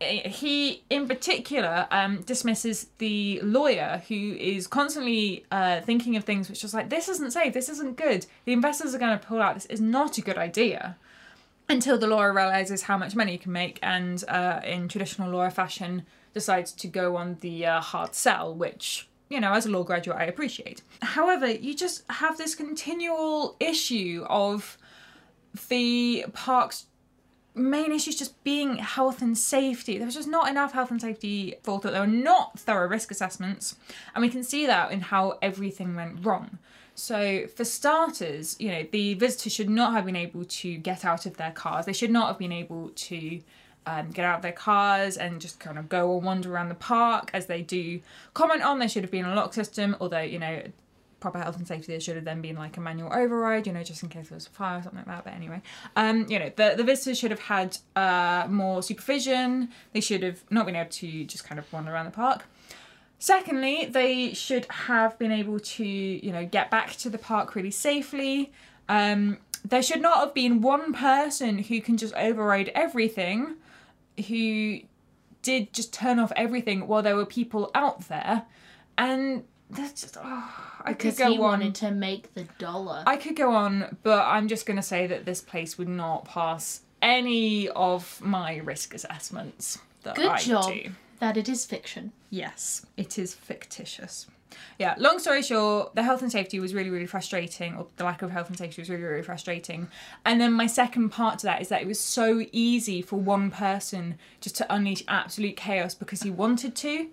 [0.00, 6.64] He, in particular, um, dismisses the lawyer who is constantly uh, thinking of things which
[6.64, 8.24] is like, this isn't safe, this isn't good.
[8.46, 10.96] The investors are going to pull out, this is not a good idea
[11.68, 15.50] until the lawyer realizes how much money he can make and uh, in traditional lawyer
[15.50, 19.84] fashion decides to go on the uh, hard sell which you know as a law
[19.84, 24.76] graduate i appreciate however you just have this continual issue of
[25.68, 26.86] the park's
[27.54, 31.54] main issues just being health and safety there was just not enough health and safety
[31.62, 33.76] thought that there were not thorough risk assessments
[34.14, 36.58] and we can see that in how everything went wrong
[37.00, 41.24] so, for starters, you know, the visitors should not have been able to get out
[41.24, 41.86] of their cars.
[41.86, 43.40] They should not have been able to
[43.86, 46.74] um, get out of their cars and just kind of go and wander around the
[46.74, 48.00] park as they do
[48.34, 48.78] comment on.
[48.78, 50.62] There should have been a lock system, although, you know,
[51.20, 53.82] proper health and safety, there should have then been like a manual override, you know,
[53.82, 55.24] just in case there was a fire or something like that.
[55.24, 55.62] But anyway,
[55.96, 59.68] um, you know, the, the visitors should have had uh, more supervision.
[59.92, 62.44] They should have not been able to just kind of wander around the park.
[63.18, 67.70] Secondly, they should have been able to, you know, get back to the park really
[67.70, 68.50] safely.
[68.88, 73.56] Um, there should not have been one person who can just override everything,
[74.28, 74.80] who
[75.42, 78.46] did just turn off everything while there were people out there,
[78.96, 81.40] and that's just oh, I Because could go he on.
[81.42, 83.02] wanted to make the dollar.
[83.06, 86.24] I could go on, but I'm just going to say that this place would not
[86.24, 90.90] pass any of my risk assessments that Good I job do.
[91.18, 92.12] that it is fiction.
[92.30, 94.26] Yes, it is fictitious.
[94.78, 98.20] Yeah, long story short, the health and safety was really, really frustrating, or the lack
[98.22, 99.88] of health and safety was really, really frustrating.
[100.24, 103.50] And then my second part to that is that it was so easy for one
[103.50, 107.08] person just to unleash absolute chaos because he wanted to.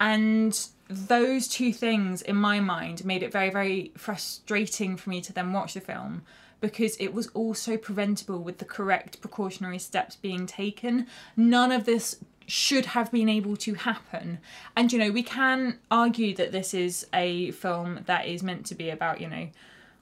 [0.00, 5.32] And those two things, in my mind, made it very, very frustrating for me to
[5.32, 6.22] then watch the film
[6.60, 11.06] because it was also preventable with the correct precautionary steps being taken.
[11.36, 14.38] None of this should have been able to happen.
[14.76, 18.74] And you know, we can argue that this is a film that is meant to
[18.74, 19.48] be about, you know,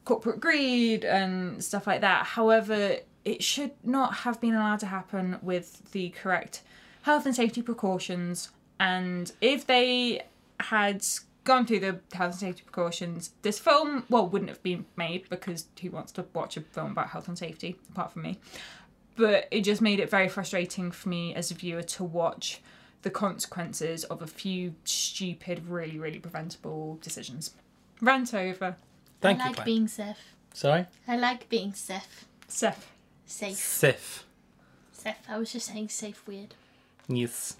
[0.04, 2.26] corporate greed and stuff like that.
[2.26, 6.62] However, it should not have been allowed to happen with the correct
[7.02, 8.50] health and safety precautions.
[8.80, 10.22] And if they
[10.58, 11.04] had
[11.44, 15.66] gone through the health and safety precautions, this film, well, wouldn't have been made because
[15.80, 18.38] who wants to watch a film about health and safety apart from me?
[19.16, 22.62] But it just made it very frustrating for me as a viewer to watch
[23.02, 27.54] the consequences of a few stupid, really, really preventable decisions.
[28.00, 28.76] Rant over.
[29.20, 29.44] Thank you.
[29.44, 29.64] I you, like Glenn.
[29.66, 30.34] being safe.
[30.54, 30.86] Sorry?
[31.06, 32.24] I like being safe.
[32.48, 32.90] Seth.
[33.26, 33.56] Safe.
[33.56, 34.24] Sif.
[34.92, 35.16] Safe.
[35.28, 36.54] I was just saying safe weird.
[37.08, 37.56] Yes.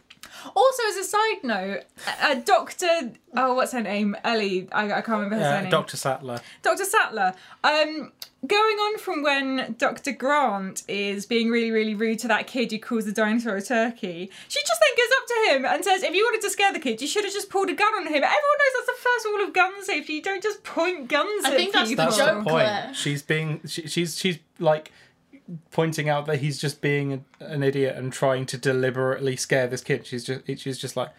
[0.54, 1.80] Also, as a side note,
[2.22, 4.16] uh, Doctor, oh, what's her name?
[4.24, 4.68] Ellie.
[4.72, 5.70] I, I can't remember her Uh, surname.
[5.70, 5.96] Dr.
[5.96, 6.40] Sattler.
[6.62, 6.84] Dr.
[6.84, 7.34] Sattler.
[7.64, 8.12] Um,
[8.46, 10.12] going on from when Dr.
[10.12, 14.30] Grant is being really, really rude to that kid who calls the dinosaur a turkey,
[14.48, 16.78] she just then goes up to him and says, "If you wanted to scare the
[16.80, 19.24] kid, you should have just pulled a gun on him." Everyone knows that's the first
[19.26, 20.14] rule of gun safety.
[20.14, 22.04] You don't just point guns I at think that's the people.
[22.06, 22.96] That's joke, the point.
[22.96, 24.90] She's being she, she's she's like
[25.70, 30.06] pointing out that he's just being an idiot and trying to deliberately scare this kid.
[30.06, 31.10] She's just she's just like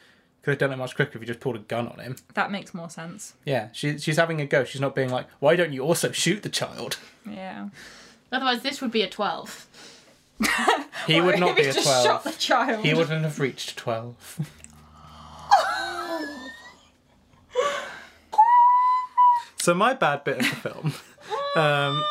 [0.44, 2.16] could have done it much quicker if you just pulled a gun on him.
[2.34, 3.36] That makes more sense.
[3.46, 4.64] Yeah, she, she's having a go.
[4.64, 6.98] She's not being like, why don't you also shoot the child?
[7.30, 7.70] Yeah.
[8.32, 9.68] Otherwise, this would be a 12.
[11.08, 12.40] He would not be a just shot the twelve.
[12.40, 12.86] child.
[12.86, 14.40] He wouldn't have reached twelve.
[19.58, 20.94] so my bad bit of the film.
[21.54, 22.02] Um,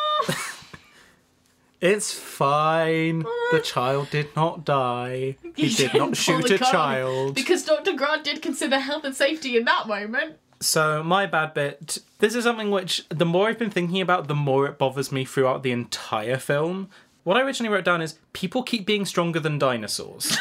[1.80, 3.24] it's fine.
[3.52, 5.36] The child did not die.
[5.56, 7.34] He did didn't shoot a child.
[7.34, 7.94] Because Dr.
[7.94, 10.36] Grant did consider health and safety in that moment.
[10.60, 11.98] So my bad bit.
[12.18, 15.24] This is something which the more I've been thinking about, the more it bothers me
[15.24, 16.90] throughout the entire film.
[17.24, 20.36] What I originally wrote down is people keep being stronger than dinosaurs.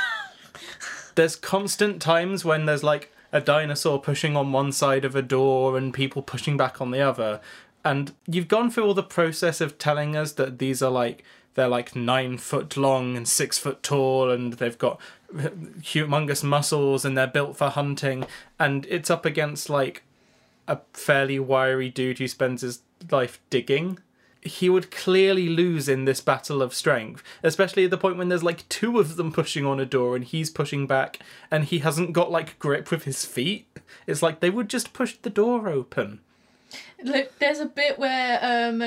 [1.16, 5.78] there's constant times when there's like a dinosaur pushing on one side of a door
[5.78, 7.40] and people pushing back on the other.
[7.84, 11.24] And you've gone through all the process of telling us that these are like
[11.56, 15.00] they're like nine foot long and six foot tall and they've got
[15.34, 18.26] humongous muscles and they're built for hunting
[18.60, 20.04] and it's up against like
[20.68, 24.00] a fairly wiry dude who spends his life digging.
[24.42, 28.44] He would clearly lose in this battle of strength, especially at the point when there's
[28.44, 31.20] like two of them pushing on a door and he's pushing back
[31.52, 33.68] and he hasn't got like grip with his feet.
[34.08, 36.22] It's like they would just push the door open.
[37.04, 38.84] Look, there's a bit where um,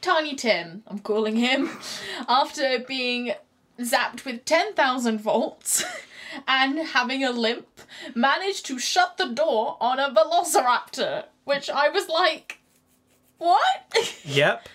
[0.00, 1.70] Tiny Tim, I'm calling him,
[2.28, 3.32] after being
[3.78, 5.84] zapped with 10,000 volts
[6.48, 7.66] and having a limp,
[8.14, 12.58] managed to shut the door on a velociraptor, which I was like,
[13.38, 13.62] what?
[14.24, 14.68] Yep.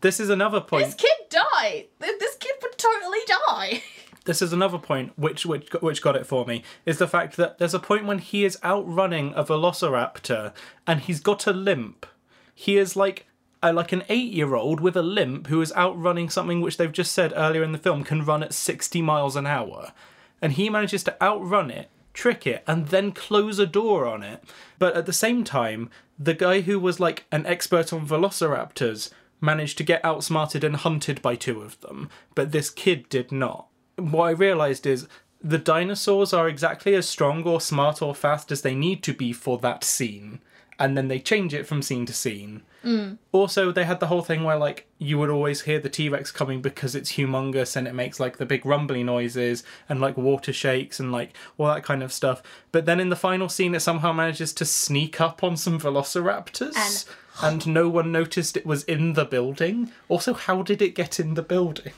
[0.00, 0.84] This is another point.
[0.84, 1.86] this kid died.
[2.00, 3.82] This kid would totally die.
[4.24, 7.58] This is another point which which which got it for me is the fact that
[7.58, 10.52] there's a point when he is outrunning a velociraptor
[10.86, 12.06] and he's got a limp.
[12.54, 13.26] He is like
[13.62, 17.12] like an eight year old with a limp who is outrunning something which they've just
[17.12, 19.92] said earlier in the film can run at 60 miles an hour.
[20.40, 24.42] And he manages to outrun it, trick it, and then close a door on it.
[24.80, 29.10] But at the same time, the guy who was like an expert on velociraptors
[29.40, 33.66] managed to get outsmarted and hunted by two of them, but this kid did not.
[33.96, 35.08] What I realised is
[35.42, 39.32] the dinosaurs are exactly as strong or smart or fast as they need to be
[39.32, 40.40] for that scene,
[40.78, 42.62] and then they change it from scene to scene.
[42.84, 43.18] Mm.
[43.30, 46.32] Also, they had the whole thing where like you would always hear the T Rex
[46.32, 50.52] coming because it's humongous and it makes like the big rumbly noises and like water
[50.52, 52.42] shakes and like all that kind of stuff.
[52.72, 57.06] But then in the final scene, it somehow manages to sneak up on some velociraptors
[57.42, 59.90] and, no one noticed it was in the building.
[60.08, 61.92] Also, how did it get in the building?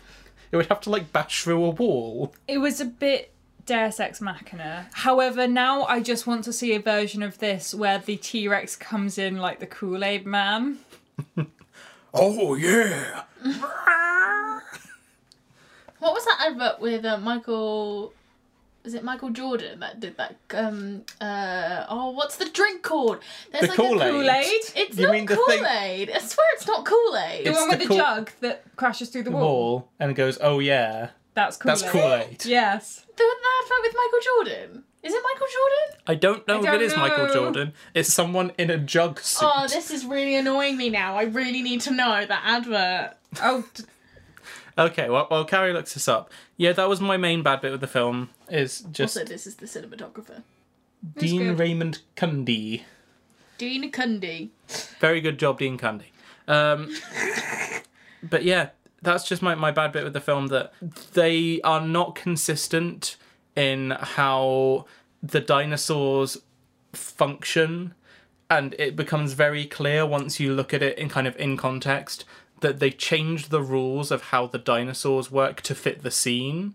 [0.54, 2.32] It would have to like bash through a wall.
[2.46, 3.32] It was a bit
[3.66, 4.86] Deus Ex Machina.
[4.92, 8.76] However, now I just want to see a version of this where the T Rex
[8.76, 10.78] comes in like the Kool Aid Man.
[12.16, 13.24] Oh yeah.
[15.98, 18.12] What was that advert with uh, Michael
[18.84, 20.36] is it Michael Jordan that did that?
[20.52, 23.18] Um, uh, oh, what's the drink called?
[23.50, 24.10] There's The like a- Kool-Aid.
[24.12, 24.62] Kool-Aid?
[24.76, 26.10] It's You not mean the thing- Kool Aid.
[26.10, 27.46] I swear it's not Kool Aid.
[27.46, 29.42] The one with the the, cool- jug that crashes through the The wall.
[29.44, 31.70] wall and goes, oh yeah, That's cool.
[31.70, 32.44] that's Kool-Aid.
[32.44, 33.04] Yes.
[33.16, 33.24] The the
[33.62, 34.84] advert with Michael Jordan.
[35.02, 36.02] Is it Michael Jordan?
[36.06, 37.34] I don't know I if don't it is Michael know.
[37.34, 37.72] Jordan.
[37.92, 39.46] It's someone in a jug suit.
[39.54, 41.16] Oh, this is really annoying me now.
[41.16, 43.16] I really need to know that advert.
[43.42, 43.84] Oh, d-
[44.76, 47.80] Okay, well, while Carrie looks this up, yeah, that was my main bad bit with
[47.80, 48.30] the film.
[48.48, 50.42] Is just Also, this is the cinematographer.
[51.16, 51.58] Dean good.
[51.58, 52.82] Raymond Cundey.
[53.58, 54.50] Dean Cundey.
[54.98, 56.06] Very good job, Dean Cundey.
[56.48, 56.94] Um,
[58.22, 58.70] but yeah,
[59.02, 60.72] that's just my, my bad bit with the film that
[61.12, 63.16] they are not consistent
[63.54, 64.86] in how
[65.22, 66.38] the dinosaurs
[66.92, 67.94] function
[68.50, 72.24] and it becomes very clear once you look at it in kind of in context
[72.64, 76.74] that they changed the rules of how the dinosaurs work to fit the scene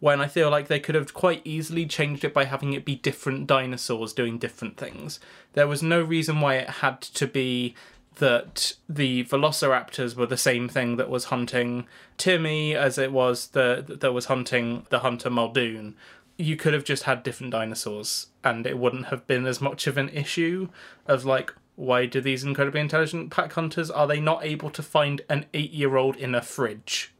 [0.00, 2.96] when I feel like they could have quite easily changed it by having it be
[2.96, 5.20] different dinosaurs doing different things.
[5.52, 7.76] There was no reason why it had to be
[8.16, 11.86] that the velociraptors were the same thing that was hunting
[12.16, 15.94] Timmy as it was the that was hunting the hunter Muldoon.
[16.36, 19.96] You could have just had different dinosaurs and it wouldn't have been as much of
[19.96, 20.68] an issue
[21.06, 25.20] of like why do these incredibly intelligent pack hunters are they not able to find
[25.28, 27.14] an 8-year-old in a fridge?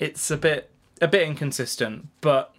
[0.00, 0.70] It's a bit
[1.00, 2.52] a bit inconsistent, but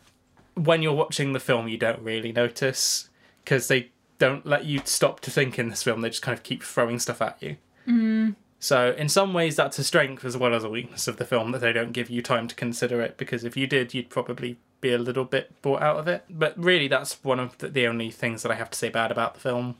[0.55, 3.09] when you're watching the film, you don't really notice
[3.43, 5.99] because they don't let you stop to think in this film.
[5.99, 7.57] They just kind of keep throwing stuff at you.
[7.85, 8.35] Mm.
[8.61, 11.51] So, in some ways, that's a strength as well as a weakness of the film
[11.51, 13.17] that they don't give you time to consider it.
[13.17, 16.23] Because if you did, you'd probably be a little bit brought out of it.
[16.29, 19.33] But really, that's one of the only things that I have to say bad about
[19.33, 19.75] the film.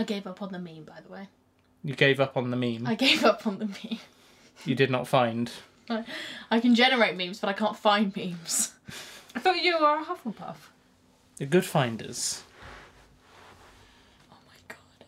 [0.00, 1.28] I gave up on the meme, by the way.
[1.84, 2.86] You gave up on the meme.
[2.86, 3.98] I gave up on the meme.
[4.66, 5.50] You did not find.
[6.50, 8.74] I can generate memes, but I can't find memes.
[9.34, 10.56] I thought you were a Hufflepuff.
[11.38, 12.42] The good finders.
[14.30, 15.06] Oh my god.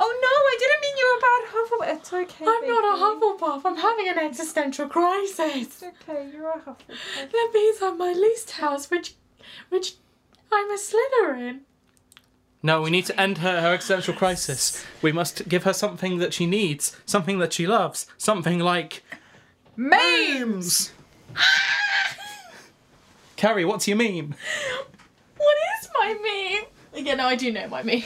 [0.00, 1.98] Oh no, I didn't mean you were a bad Hufflepuff.
[1.98, 2.44] It's okay.
[2.48, 2.98] I'm not a.
[3.04, 3.62] Hufflepuff.
[3.64, 5.38] I'm having an existential crisis.
[5.38, 7.30] It's okay, you're a Hufflepuff.
[7.30, 9.14] That means I'm my least house, which,
[9.68, 9.94] which,
[10.50, 11.60] I'm a Slytherin.
[12.62, 14.84] No, we need to end her, her existential crisis.
[15.02, 19.02] We must give her something that she needs, something that she loves, something like
[19.76, 20.92] Memes!
[23.36, 24.34] Carrie, what's your meme?
[25.36, 27.04] What is my meme?
[27.04, 28.02] Yeah, no, I do know my meme.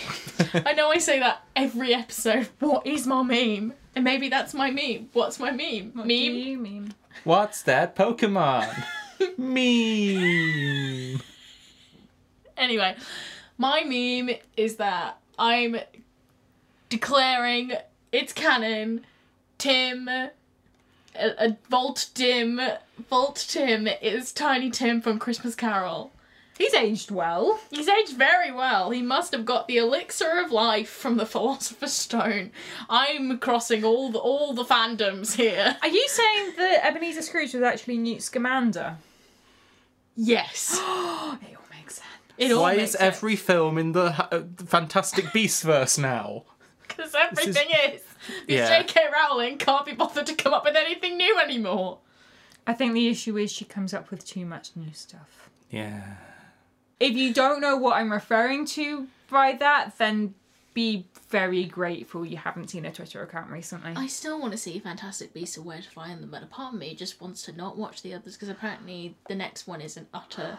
[0.54, 2.48] I know I say that every episode.
[2.60, 3.74] What is my meme?
[3.94, 5.10] And maybe that's my meme.
[5.12, 5.90] What's my meme?
[5.92, 6.36] What do meme?
[6.36, 6.94] you mean?
[7.24, 8.72] What's that Pokemon?
[9.36, 11.20] meme.
[12.56, 12.96] Anyway,
[13.58, 15.76] my meme is that I'm
[16.88, 17.72] declaring
[18.12, 19.04] it's canon.
[19.58, 20.30] Tim, a,
[21.14, 22.60] a Volt Tim,
[23.08, 26.12] Volt Tim is Tiny Tim from Christmas Carol.
[26.58, 27.60] He's aged well.
[27.70, 28.90] He's aged very well.
[28.90, 32.50] He must have got the elixir of life from the Philosopher's Stone.
[32.88, 35.76] I'm crossing all the all the fandoms here.
[35.82, 38.96] Are you saying that Ebenezer Scrooge was actually Newt Scamander?
[40.16, 41.55] Yes, it all makes sense.
[42.38, 46.44] It all Why makes is every film in the uh, Fantastic Beasts verse now?
[46.88, 48.02] because everything is.
[48.26, 48.82] Because Yeah.
[48.82, 49.00] J.K.
[49.12, 51.98] Rowling can't be bothered to come up with anything new anymore.
[52.66, 55.50] I think the issue is she comes up with too much new stuff.
[55.70, 56.16] Yeah.
[56.98, 60.34] If you don't know what I'm referring to by that, then
[60.74, 63.92] be very grateful you haven't seen a Twitter account recently.
[63.96, 66.74] I still want to see Fantastic Beasts and where to find them, but a part
[66.74, 69.96] of me just wants to not watch the others because apparently the next one is
[69.96, 70.58] an utter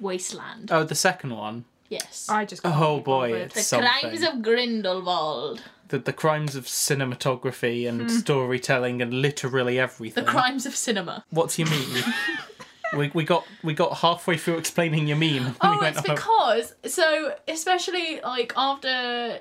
[0.00, 0.70] wasteland.
[0.72, 1.64] Oh, the second one.
[1.88, 2.26] yes.
[2.28, 3.50] I just can't Oh be boy, bothered.
[3.52, 3.88] the something.
[4.00, 5.62] Crimes of Grindelwald.
[5.88, 8.08] The, the crimes of cinematography and hmm.
[8.08, 10.24] storytelling and literally everything.
[10.24, 10.30] The.
[10.30, 11.24] Crimes of Cinema.
[11.30, 12.12] What's your meme?
[12.96, 15.46] we, we got we got halfway through explaining your meme.
[15.46, 19.40] and we Oh, went it's on a- because so especially like after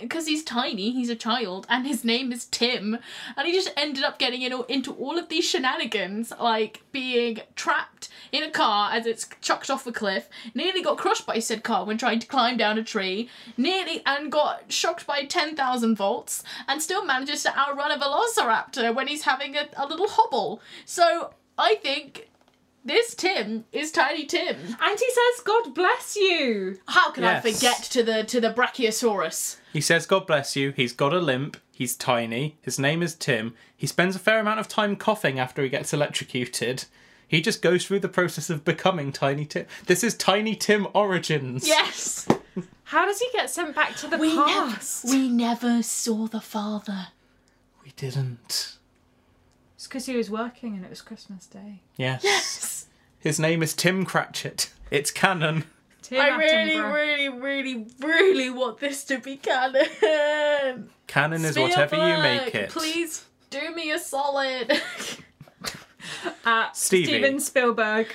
[0.00, 2.98] because he's tiny, he's a child, and his name is Tim,
[3.36, 8.08] and he just ended up getting in, into all of these shenanigans, like being trapped
[8.32, 11.84] in a car as it's chucked off a cliff, nearly got crushed by said car
[11.84, 16.82] when trying to climb down a tree, nearly and got shocked by 10,000 volts, and
[16.82, 20.60] still manages to outrun a velociraptor when he's having a, a little hobble.
[20.84, 22.28] So I think
[22.86, 24.56] this Tim is Tiny Tim.
[24.56, 26.78] And he says, God bless you.
[26.88, 27.44] How can Yes.
[27.44, 29.56] I forget to the to the Brachiosaurus?
[29.72, 30.72] He says, God bless you.
[30.72, 31.56] He's got a limp.
[31.72, 32.56] He's tiny.
[32.62, 33.54] His name is Tim.
[33.76, 36.86] He spends a fair amount of time coughing after he gets electrocuted.
[37.28, 39.66] He just goes through the process of becoming Tiny Tim.
[39.86, 41.66] This is Tiny Tim Origins.
[41.66, 42.26] Yes.
[42.84, 45.04] How does he get sent back to the We never past?
[45.06, 47.08] we never saw the father.
[47.84, 48.75] We didn't.
[49.86, 51.80] It's because he was working and it was Christmas Day.
[51.96, 52.22] Yes.
[52.24, 52.86] Yes.
[53.20, 54.72] His name is Tim Cratchit.
[54.90, 55.62] It's canon.
[56.02, 56.92] Tim I really, Attenborough.
[56.92, 60.90] really, really, really want this to be canon.
[61.06, 62.70] Canon is whatever you make it.
[62.70, 64.72] Please do me a solid.
[66.44, 67.06] Uh, Stevie.
[67.06, 68.06] Steven Spielberg.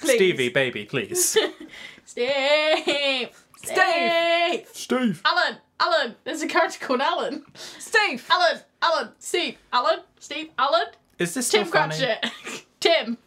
[0.00, 0.14] Please.
[0.14, 1.36] Stevie, baby, please.
[2.04, 3.44] Steve.
[3.56, 4.68] Steve.
[4.72, 5.22] Steve.
[5.24, 5.56] Alan.
[5.80, 6.14] Alan.
[6.22, 7.44] There's a character called Alan.
[7.54, 8.24] Steve.
[8.30, 8.60] Alan.
[8.82, 9.08] Alan.
[9.18, 9.58] Steve.
[9.72, 10.00] Alan.
[10.20, 10.50] Steve.
[10.58, 10.86] Alan.
[11.20, 11.96] Is this still Tim funny?
[11.96, 12.66] Cratchit.
[12.80, 13.18] Tim.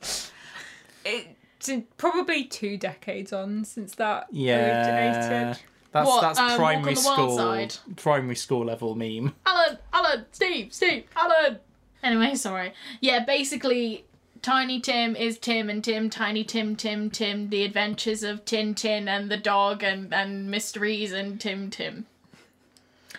[1.06, 5.16] It's probably two decades on since that Yeah.
[5.16, 5.64] originated.
[5.92, 9.34] That's What, that's um, primary on the Wild school primary school level meme.
[9.46, 11.60] Alan, Alan, Steve, Steve, Alan.
[12.02, 12.74] Anyway, sorry.
[13.00, 14.04] Yeah, basically,
[14.42, 19.30] Tiny Tim is Tim and Tim, Tiny Tim, Tim, Tim, the adventures of Tintin and
[19.30, 22.08] the dog and, and mysteries and Tim Tim.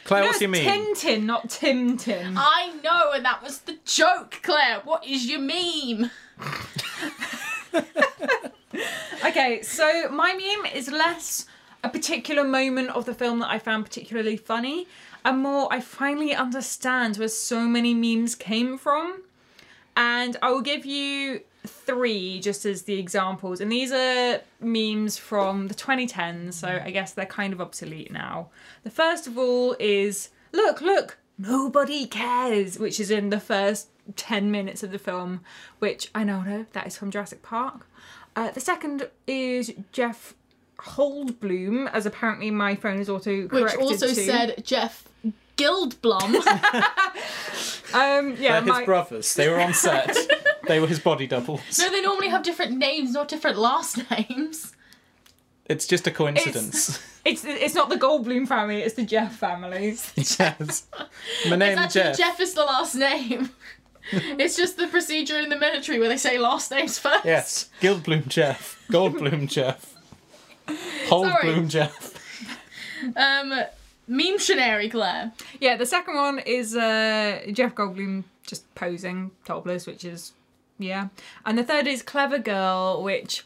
[0.05, 0.65] Claire, No, what's your meme?
[0.65, 2.35] Tintin, not Tim Tim.
[2.37, 4.81] I know, and that was the joke, Claire.
[4.85, 6.11] What is your meme?
[9.25, 11.47] Okay, so my meme is less
[11.83, 14.87] a particular moment of the film that I found particularly funny,
[15.25, 19.23] and more I finally understand where so many memes came from.
[19.97, 23.61] And I will give you three just as the examples.
[23.61, 28.49] And these are memes from the 2010s, so I guess they're kind of obsolete now.
[28.83, 34.51] The first of all is look, look, nobody cares, which is in the first 10
[34.51, 35.41] minutes of the film,
[35.79, 37.87] which I know, no, that is from Jurassic Park.
[38.37, 40.35] Uh, the second is Jeff
[40.79, 44.15] Holdblum, as apparently my phone is auto Which also to.
[44.15, 45.09] said Jeff
[45.57, 46.35] Gildblum.
[47.95, 49.35] um, yeah, They're his my, brothers.
[49.35, 50.17] They were on set.
[50.67, 51.61] they were his body doubles.
[51.79, 54.73] no, they normally have different names, not different last names.
[55.67, 57.01] It's just a coincidence.
[57.25, 60.13] it's it's not the Goldblum family, it's the Jeff families.
[60.17, 60.87] yes.
[61.49, 62.19] My name's It's actually Jeff.
[62.19, 63.51] Jeff is the last name.
[64.13, 67.25] it's just the procedure in the military where they say last names first.
[67.25, 67.71] Yes.
[67.81, 68.85] Gildbloom Jeff.
[68.91, 69.95] Goldbloom Jeff.
[71.07, 72.13] Holdbloom Jeff.
[73.17, 73.51] Um,
[74.07, 75.33] meme shenary, Claire.
[75.61, 80.33] Yeah, the second one is uh, Jeff Goldblum just posing topless, which is
[80.79, 81.09] yeah,
[81.45, 83.45] and the third is Clever Girl, which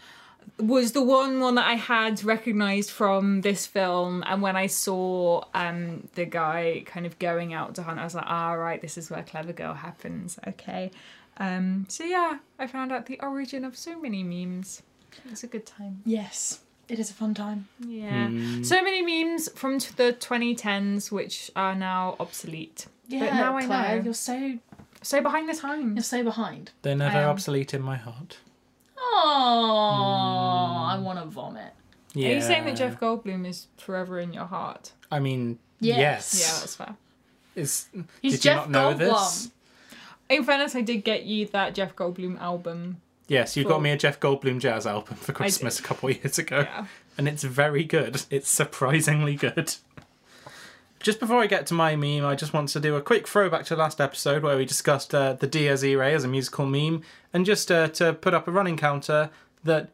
[0.59, 5.45] was the one one that I had recognized from this film, and when I saw
[5.55, 8.97] um the guy kind of going out to hunt, I was like, ah, right, this
[8.99, 10.39] is where Clever Girl happens.
[10.49, 10.91] Okay,
[11.37, 14.83] um, so yeah, I found out the origin of so many memes.
[15.25, 16.03] It was a good time.
[16.05, 17.69] Yes, it is a fun time.
[17.87, 18.29] Yeah,
[18.63, 22.87] so many memes from t- the 2010s, which are now obsolete.
[23.07, 24.05] Yeah, but now I Claire, know.
[24.05, 24.59] you're so
[25.09, 25.55] So behind the
[25.95, 26.73] you're so behind.
[26.83, 27.31] They're never I am.
[27.31, 28.37] obsolete in my heart.
[28.99, 31.03] Oh, I hmm.
[31.03, 31.73] want to vomit.
[32.13, 32.29] Yeah.
[32.29, 34.93] Are you saying that Jeff Goldblum is forever in your heart?
[35.11, 35.97] I mean, Yes.
[35.99, 36.41] yes.
[36.41, 36.97] Yeah, that's fair.
[37.55, 37.89] Is,
[38.21, 39.09] He's did Jeff you not know Goldblum.
[39.09, 39.51] this?
[40.29, 43.01] In fairness, I did get you that Jeff Goldblum album.
[43.29, 43.73] Yes, you Cool.
[43.73, 46.59] got me a Jeff Goldblum jazz album for Christmas a couple of years ago.
[46.59, 46.85] Yeah.
[47.17, 48.25] And it's very good.
[48.29, 49.75] It's surprisingly good.
[51.01, 53.65] Just before I get to my meme, I just want to do a quick throwback
[53.67, 57.47] to last episode where we discussed uh, the Dies Irae as a musical meme, and
[57.47, 59.31] just uh, to put up a running counter
[59.63, 59.91] that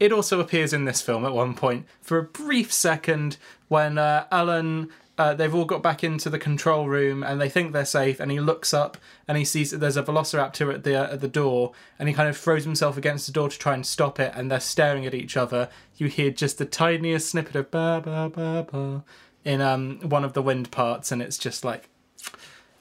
[0.00, 3.36] it also appears in this film at one point for a brief second
[3.68, 4.90] when uh, Alan.
[5.16, 8.20] Uh, they've all got back into the control room and they think they're safe.
[8.20, 8.96] And he looks up
[9.26, 12.14] and he sees that there's a velociraptor at the uh, at the door, and he
[12.14, 14.32] kind of throws himself against the door to try and stop it.
[14.36, 15.70] And they're staring at each other.
[15.96, 19.04] You hear just the tiniest snippet of ba ba ba ba
[19.48, 21.88] in um one of the wind parts, and it's just like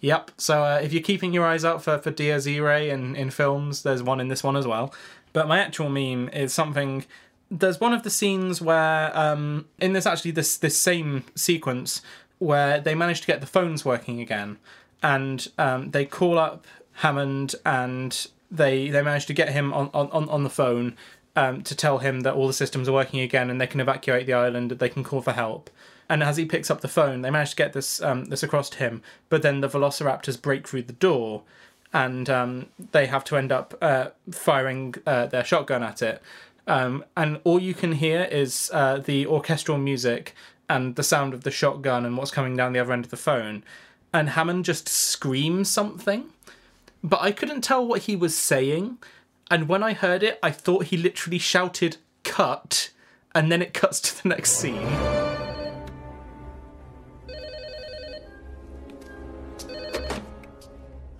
[0.02, 0.32] Yep.
[0.38, 3.84] So uh, if you're keeping your eyes out for for Dies Irae in in films,
[3.84, 4.94] there's one in this one as well.
[5.34, 7.06] But my actual meme is something.
[7.50, 12.02] There's one of the scenes where um in this actually this this same sequence
[12.40, 14.58] where they manage to get the phones working again,
[15.02, 16.68] and um they call up
[17.04, 20.96] Hammond and they they manage to get him on on on, on the phone.
[21.36, 24.26] Um, to tell him that all the systems are working again and they can evacuate
[24.26, 25.70] the island, they can call for help.
[26.10, 28.70] And as he picks up the phone, they manage to get this um, this across
[28.72, 29.02] to him.
[29.30, 31.44] But then the Velociraptors break through the door,
[31.94, 36.22] and um, they have to end up uh, firing uh, their shotgun at it.
[36.66, 40.36] Um, and all you can hear is uh, the orchestral music
[40.70, 43.18] and the sound of the shotgun and what's coming down the other end of the
[43.18, 43.64] phone.
[44.14, 46.26] And Hammond just screams something,
[47.04, 48.98] but I couldn't tell what he was saying.
[49.50, 52.92] And when I heard it, I thought he literally shouted "cut,"
[53.34, 55.27] and then it cuts to the next scene.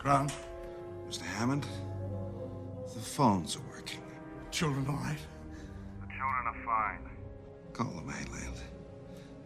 [0.08, 0.32] Grant,
[1.10, 1.24] Mr.
[1.24, 1.66] Hammond,
[2.94, 4.00] the phones are working.
[4.52, 5.18] Children all right?
[6.00, 7.10] The children are fine.
[7.74, 8.56] Call the mainland.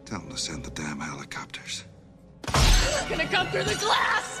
[0.04, 1.82] Tell them to send the damn helicopters.
[2.54, 4.40] We're Gonna come through the glass!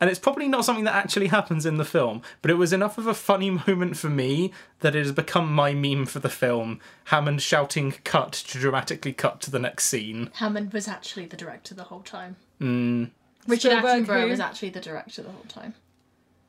[0.00, 2.98] And it's probably not something that actually happens in the film, but it was enough
[2.98, 6.80] of a funny moment for me that it has become my meme for the film.
[7.04, 10.30] Hammond shouting cut to dramatically cut to the next scene.
[10.34, 12.36] Hammond was actually the director the whole time.
[13.46, 14.28] Richard Spielberg Attenborough who?
[14.28, 15.74] was actually the director the whole time.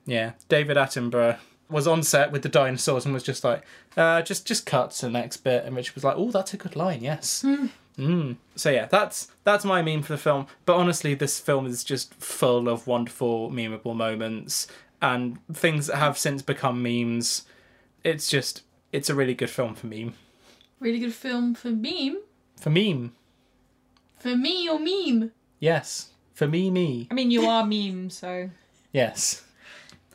[0.05, 1.37] Yeah, David Attenborough
[1.69, 3.63] was on set with the dinosaurs and was just like,
[3.95, 6.57] uh, just just cut to the next bit, and Richard was like, oh, that's a
[6.57, 7.43] good line, yes.
[7.43, 7.69] Mm.
[8.55, 10.47] So yeah, that's that's my meme for the film.
[10.65, 14.67] But honestly, this film is just full of wonderful, memeable moments
[15.01, 17.45] and things that have since become memes.
[18.03, 20.13] It's just, it's a really good film for meme.
[20.79, 22.17] Really good film for meme.
[22.59, 23.13] For meme,
[24.17, 25.31] For me or meme.
[25.59, 26.07] yes.
[26.33, 28.49] For me, me, I mean, you are meme, so.
[28.91, 29.43] yes.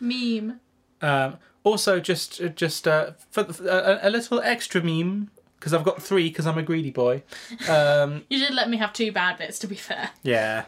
[0.01, 0.59] Meme.
[1.01, 6.29] Um, also, just just uh, for a, a little extra meme because I've got three
[6.29, 7.23] because I'm a greedy boy.
[7.69, 10.11] Um, You did let me have two bad bits, to be fair.
[10.23, 10.67] yeah.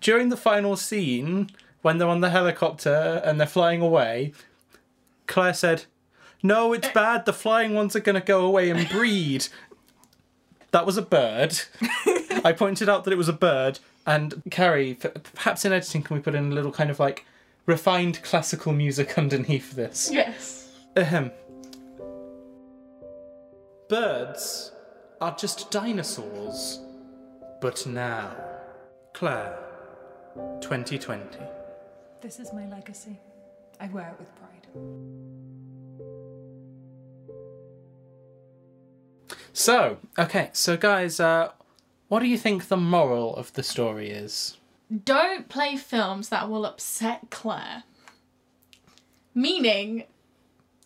[0.00, 1.50] During the final scene,
[1.82, 4.32] when they're on the helicopter and they're flying away,
[5.28, 5.84] Claire said,
[6.42, 7.24] "No, it's bad.
[7.24, 9.46] The flying ones are going to go away and breed."
[10.72, 11.58] that was a bird.
[12.44, 14.98] I pointed out that it was a bird, and Carrie,
[15.34, 17.24] perhaps in editing, can we put in a little kind of like
[17.64, 20.10] refined classical music underneath this?
[20.12, 20.68] Yes.
[20.96, 21.30] Ahem.
[23.88, 24.72] Birds
[25.20, 26.80] are just dinosaurs.
[27.60, 28.34] But now,
[29.14, 29.56] Claire,
[30.60, 31.38] 2020.
[32.20, 33.20] This is my legacy.
[33.78, 34.66] I wear it with pride.
[39.52, 41.52] So, okay, so guys, uh,
[42.08, 44.56] what do you think the moral of the story is?
[45.04, 47.84] Don't play films that will upset Claire.
[49.34, 50.04] Meaning,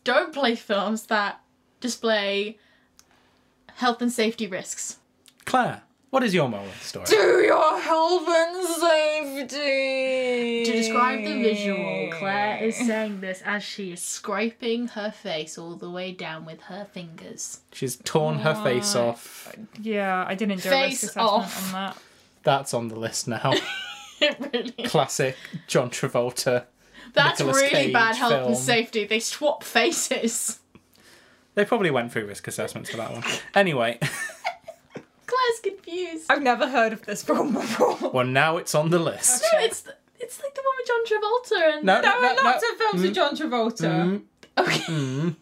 [0.05, 1.41] don't play films that
[1.81, 2.59] display
[3.81, 4.99] health and safety risks.
[5.45, 7.07] Claire, what is your moral of the story?
[7.07, 10.65] Do your health and safety.
[10.65, 15.77] To describe the visual, Claire is saying this as she is scraping her face all
[15.77, 17.61] the way down with her fingers.
[17.73, 19.55] She's torn her face off.
[19.81, 21.67] Yeah, I didn't do a Face risk assessment off.
[21.67, 21.97] on that.
[22.43, 23.53] That's on the list now.
[24.23, 25.35] It really Classic
[25.67, 26.65] John Travolta.
[27.15, 28.47] That's Nicolas really Cage bad health film.
[28.49, 29.07] and safety.
[29.07, 30.59] They swap faces.
[31.61, 33.23] They probably went through risk assessments for that one.
[33.55, 36.25] Anyway, Claire's confused.
[36.31, 37.99] I've never heard of this film before.
[38.15, 39.45] well, now it's on the list.
[39.53, 42.35] No, it's the, it's like the one with John Travolta and No, There no, are
[42.35, 42.73] no, lots no.
[42.73, 43.15] of films with mm.
[43.15, 43.91] John Travolta.
[43.91, 44.23] Mm.
[44.57, 44.81] okay.
[44.91, 45.37] Mm.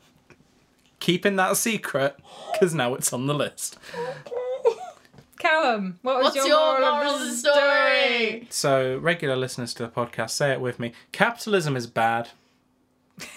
[0.98, 2.16] Keeping that a secret,
[2.52, 3.78] because now it's on the list.
[5.38, 7.54] Callum, what was What's your, your moral, moral of of the the story?
[7.54, 8.46] story?
[8.50, 10.94] So, regular listeners to the podcast, say it with me.
[11.12, 12.30] Capitalism is bad.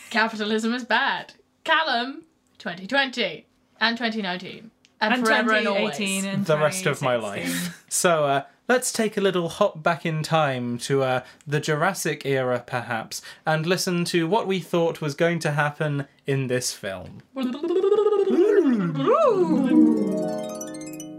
[0.10, 1.34] Capitalism is bad.
[1.64, 2.24] Callum,
[2.62, 3.45] 2020
[3.80, 4.70] and 2019
[5.01, 5.97] and, And forever and always.
[5.97, 7.78] 2018 and the rest of my life.
[7.89, 12.64] So, uh, let's take a little hop back in time to uh, the Jurassic era,
[12.66, 17.22] perhaps, and listen to what we thought was going to happen in this film.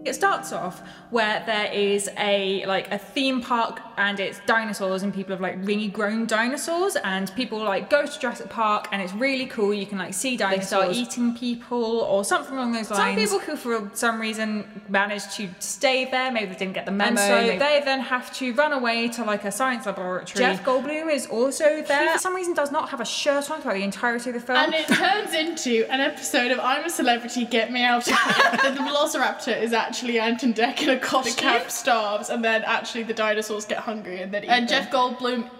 [0.05, 5.13] It starts off where there is a like a theme park and it's dinosaurs and
[5.13, 9.13] people have like really grown dinosaurs and people like go to Jurassic Park and it's
[9.13, 9.73] really cool.
[9.75, 10.67] You can like see dinosaurs.
[10.67, 13.31] Start eating people or something along those lines.
[13.31, 16.93] Some people who for some reason managed to stay there, maybe they didn't get the
[16.93, 17.11] memo.
[17.11, 20.39] And so maybe- they then have to run away to like a science laboratory.
[20.45, 22.03] Jeff Goldblum is also there.
[22.07, 24.41] He for some reason does not have a shirt on throughout the entirety of the
[24.41, 24.59] film.
[24.59, 28.15] And it turns into an episode of I'm a Celebrity, Get Me Out of
[28.63, 28.73] Here.
[28.73, 31.35] the Velociraptor is actually Ant and Dec in a costume.
[31.35, 34.91] The camp starves, and then actually the dinosaurs get hungry and then eat And Jeff
[34.91, 35.51] Goldblum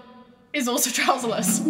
[0.53, 1.61] is also trouserless.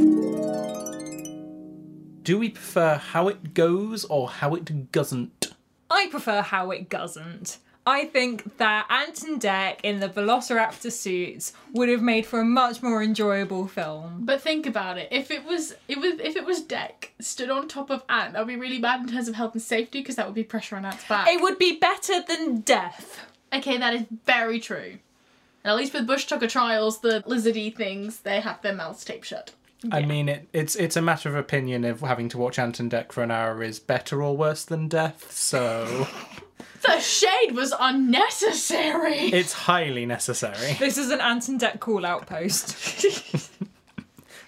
[2.22, 5.52] Do we prefer how it goes or how it doesn't?
[5.90, 7.58] I prefer how it doesn't.
[7.84, 12.44] I think that Ant and Dec in the Velociraptor suits would have made for a
[12.44, 14.20] much more enjoyable film.
[14.24, 15.08] But think about it.
[15.10, 18.38] If it was, it was, if it was Dec stood on top of Ant, that
[18.38, 20.76] would be really bad in terms of health and safety because that would be pressure
[20.76, 21.26] on Ant's back.
[21.28, 23.26] It would be better than Death.
[23.52, 24.98] Okay, that is very true.
[25.64, 29.26] And at least with Bush Tucker Trials, the lizardy things, they have their mouths taped
[29.26, 29.52] shut.
[29.90, 32.90] I mean, it, it's it's a matter of opinion if having to watch Ant and
[32.90, 35.32] Dec for an hour is better or worse than death.
[35.32, 36.06] So
[36.86, 39.30] The shade was unnecessary.
[39.32, 40.76] it's highly necessary.
[40.78, 42.76] This is an Ant and Dec call out post.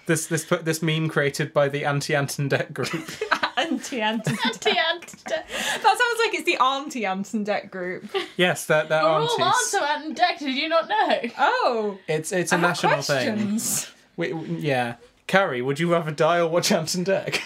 [0.07, 3.09] This this this meme created by the anti Ant and Dec group.
[3.57, 4.75] Anti Ant and Dec.
[4.75, 5.47] Auntie That
[5.81, 8.05] sounds like it's the Auntie Ant and Dec group.
[8.37, 9.71] yes, they're, they're We're all on aunties.
[9.71, 11.19] to Ant and Dec, did you not know?
[11.37, 11.97] Oh.
[12.07, 13.33] It's it's a I have national thing.
[13.35, 13.91] questions.
[14.17, 14.95] We, we- yeah,
[15.27, 17.41] Carrie, would you rather die or watch Ant and Dec?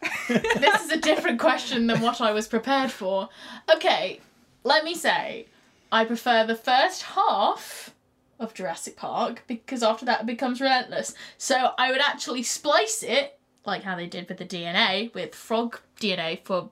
[0.28, 3.28] this is a different question than what I was prepared for.
[3.74, 4.20] Okay,
[4.64, 5.46] let me say,
[5.90, 7.94] I prefer the first half of
[8.40, 11.12] of Jurassic Park because after that it becomes relentless.
[11.38, 13.36] So I would actually splice it,
[13.68, 16.70] like how they did with the DNA, with frog DNA for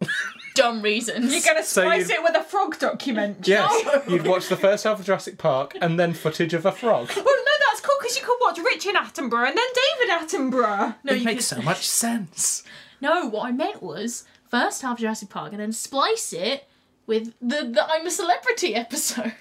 [0.54, 1.32] dumb reasons.
[1.32, 3.38] You're gonna So splice you- it with a frog documentary.
[3.46, 7.08] Yes, you'd watch the first half of Jurassic Park and then footage of a frog.
[7.14, 10.96] Well, no, that's cool because you could watch Richard Attenborough and then David Attenborough.
[11.04, 12.64] no, it you makes could- so much sense.
[13.00, 16.66] No, what I meant was first half Jurassic Park and then splice it
[17.06, 19.32] with the, the I'm a Celebrity episode.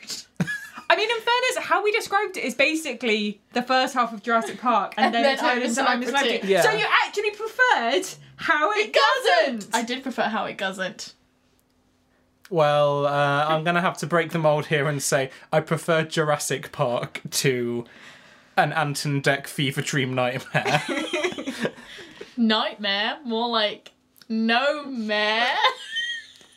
[0.90, 4.60] I mean, in fairness, how we described it is basically the first half of Jurassic
[4.60, 6.30] Park, and, And then, then it turned I'm into I'm a Celebrity.
[6.30, 6.54] Celebrity.
[6.54, 6.62] Yeah.
[6.62, 8.08] So you actually preferred
[8.38, 8.96] how it,
[9.46, 9.76] doesn't.
[9.76, 11.14] I did prefer how it doesn't.
[12.50, 16.04] Well, uh, I'm going to have to break the mold here and say I prefer
[16.04, 17.84] Jurassic Park to
[18.56, 20.82] an Ant and Dec Fever Dream Nightmare.
[22.38, 23.92] Nightmare, more like
[24.30, 25.58] no mare.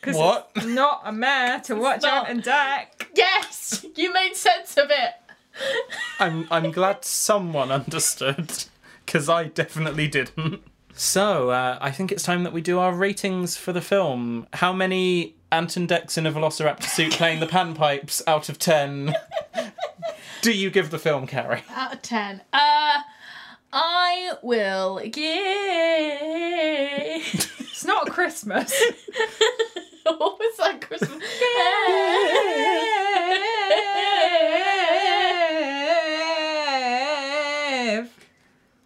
[0.01, 0.49] 'Cause What?
[0.55, 2.25] it's Not a mare to watch not.
[2.25, 3.07] on and deck.
[3.15, 5.13] yes, you made sense of it.
[6.19, 8.63] I'm I'm glad someone understood
[9.05, 10.63] because I definitely didn't.
[10.93, 14.47] So uh, I think it's time that we do our ratings for the film.
[14.53, 19.15] How many Ant and Decs in a Velociraptor suit playing the panpipes out of ten
[20.41, 21.63] do you give the film, Carrie?
[21.75, 22.41] Out of ten.
[22.51, 23.01] Uh,
[23.73, 25.21] I will give.
[27.59, 28.73] It's not Christmas.
[30.03, 31.23] What was that Christmas?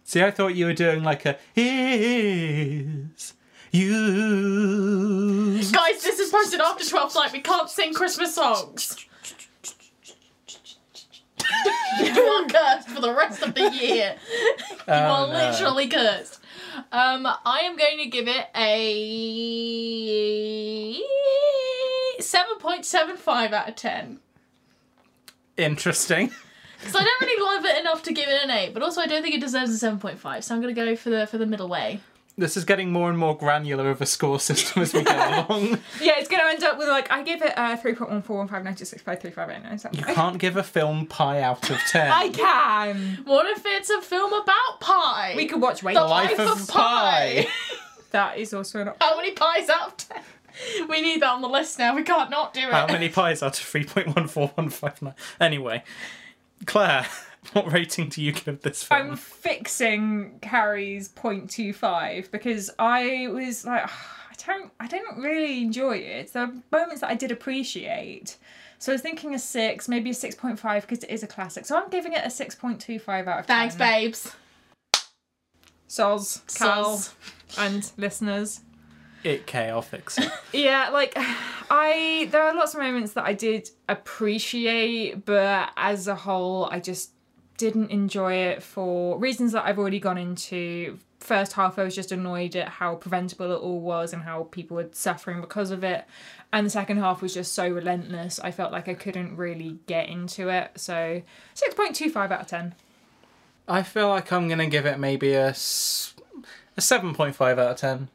[0.04, 3.34] See, I thought you were doing like a is
[3.72, 5.60] you.
[5.72, 7.32] Guys, this is posted after 12th night.
[7.32, 8.96] We can't sing Christmas songs.
[12.00, 14.16] you are cursed for the rest of the year.
[14.40, 15.38] you oh, are Oh, no.
[15.50, 16.40] literally cursed.
[16.92, 19.00] Um, I am going to give it a
[22.20, 24.20] 7.75 out of 10.
[25.56, 26.30] Interesting.
[26.88, 29.06] So I don't really love it enough to give it an 8, but also I
[29.06, 31.46] don't think it deserves a 7.5, so I'm going to go for the for the
[31.46, 32.00] middle way.
[32.38, 35.12] This is getting more and more granular of a score system as we go
[35.48, 35.68] along.
[36.02, 40.00] yeah, it's going to end up with like I give it uh, 3.1415965358 something.
[40.00, 42.10] You can't give a film pie out of ten.
[42.10, 43.20] I can.
[43.24, 45.32] What if it's a film about pie?
[45.36, 45.94] We could watch Wait.
[45.94, 47.46] The Life Life of of Pi.
[47.46, 47.48] Pi.
[48.12, 48.92] That is also an.
[49.00, 49.96] How many pies out of
[50.78, 50.88] 10?
[50.88, 51.94] We need that on the list now.
[51.94, 52.72] We can't not do it.
[52.72, 55.14] How many pies out of three point one four one five nine?
[55.40, 55.82] Anyway,
[56.66, 57.06] Claire,
[57.52, 59.10] what rating do you give this film?
[59.10, 66.32] I'm fixing Carrie's 0.25 because I was like, I don't, I don't really enjoy it.
[66.32, 68.36] There are moments that I did appreciate.
[68.78, 71.64] So I was thinking a six, maybe a 6.5 because it is a classic.
[71.64, 73.56] So I'm giving it a 6.25 out of 10.
[73.56, 74.36] Thanks, babes.
[75.88, 77.12] Soz, Cal, Soz.
[77.58, 78.60] and listeners.
[79.24, 80.18] It K, I'll fix.
[80.52, 86.14] Yeah, like I there are lots of moments that I did appreciate, but as a
[86.14, 87.10] whole I just
[87.56, 90.98] didn't enjoy it for reasons that I've already gone into.
[91.18, 94.76] First half I was just annoyed at how preventable it all was and how people
[94.76, 96.04] were suffering because of it.
[96.52, 98.38] And the second half was just so relentless.
[98.40, 100.72] I felt like I couldn't really get into it.
[100.76, 101.22] So
[101.54, 102.74] 6.25 out of 10.
[103.68, 108.08] I feel like I'm gonna give it maybe a, a 7.5 out of ten.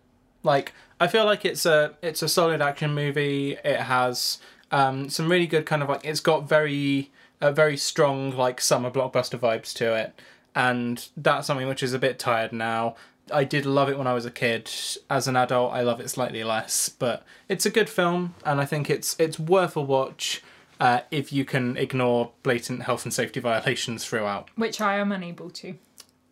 [0.44, 3.58] Like I feel like it's a it's a solid action movie.
[3.64, 4.38] It has
[4.72, 7.12] um, some really good kind of like it's got very
[7.42, 10.20] uh, very strong like summer blockbuster vibes to it,
[10.56, 12.96] and that's something which is a bit tired now.
[13.34, 14.70] I did love it when I was a kid.
[15.10, 18.66] As an adult, I love it slightly less, but it's a good film, and I
[18.66, 20.42] think it's it's worth a watch.
[20.80, 24.50] Uh, if you can ignore blatant health and safety violations throughout.
[24.56, 25.76] Which I am unable to.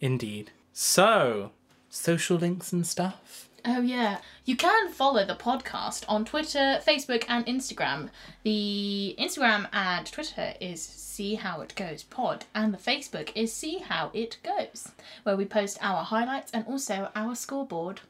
[0.02, 0.50] Indeed.
[0.74, 1.52] So,
[1.90, 3.49] social links and stuff.
[3.66, 4.20] Oh, yeah.
[4.46, 8.10] You can follow the podcast on Twitter, Facebook, and Instagram.
[8.44, 13.80] The Instagram and Twitter is See How It Goes Pod, and the Facebook is See
[13.80, 14.92] How It Goes,
[15.24, 18.02] where we post our highlights and also our scoreboard.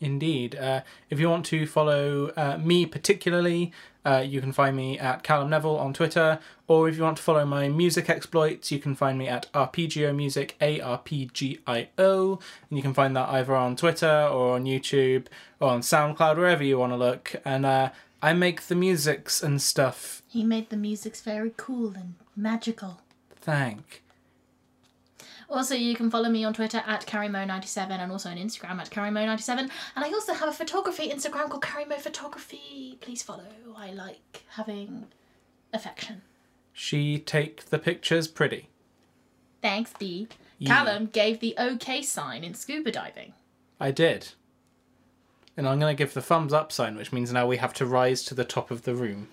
[0.00, 0.56] Indeed.
[0.56, 0.80] Uh,
[1.10, 3.72] if you want to follow uh, me particularly,
[4.04, 7.22] uh, you can find me at Callum Neville on Twitter, or if you want to
[7.22, 11.58] follow my music exploits, you can find me at Arpeggio Music, A R P G
[11.66, 12.38] I O,
[12.68, 15.26] and you can find that either on Twitter or on YouTube
[15.58, 17.34] or on SoundCloud, wherever you want to look.
[17.44, 17.90] And uh,
[18.22, 20.22] I make the musics and stuff.
[20.28, 23.00] He made the musics very cool and magical.
[23.40, 24.02] Thank.
[25.50, 29.58] Also, you can follow me on Twitter at CarrieMo97 and also on Instagram at CarrieMo97.
[29.58, 32.96] And I also have a photography Instagram called CarrieMo Photography.
[33.00, 33.46] Please follow.
[33.76, 35.06] I like having
[35.72, 36.22] affection.
[36.72, 38.68] She take the pictures pretty.
[39.60, 40.28] Thanks, B.
[40.58, 40.68] Yeah.
[40.84, 43.32] Callum gave the OK sign in scuba diving.
[43.80, 44.28] I did.
[45.56, 47.86] And I'm going to give the thumbs up sign, which means now we have to
[47.86, 49.26] rise to the top of the room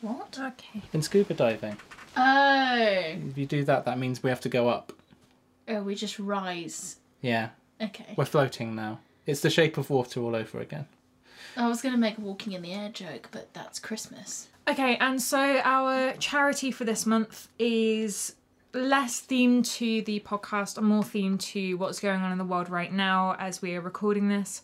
[0.00, 0.38] What?
[0.40, 0.82] Okay.
[0.94, 1.76] in scuba diving.
[2.16, 2.74] Oh.
[3.28, 4.92] If you do that, that means we have to go up.
[5.68, 6.96] Oh, we just rise.
[7.20, 7.50] Yeah,
[7.80, 8.14] Okay.
[8.16, 9.00] we're floating now.
[9.26, 10.86] It's the shape of water all over again.
[11.56, 14.48] I was gonna make a walking in the air joke, but that's Christmas.
[14.68, 18.34] Okay, and so our charity for this month is
[18.74, 22.68] less themed to the podcast and more themed to what's going on in the world
[22.68, 24.62] right now as we are recording this.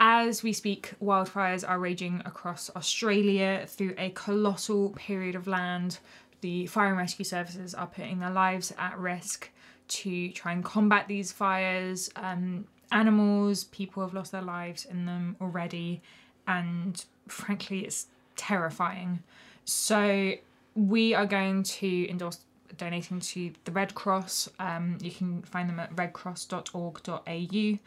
[0.00, 5.98] As we speak, wildfires are raging across Australia through a colossal period of land.
[6.40, 9.50] The fire and rescue services are putting their lives at risk
[9.88, 12.10] to try and combat these fires.
[12.16, 16.02] Um, animals, people have lost their lives in them already,
[16.46, 19.22] and frankly, it's terrifying.
[19.64, 20.34] So
[20.74, 22.40] we are going to endorse
[22.76, 24.48] donating to the Red Cross.
[24.58, 27.78] Um, you can find them at redcross.org.au.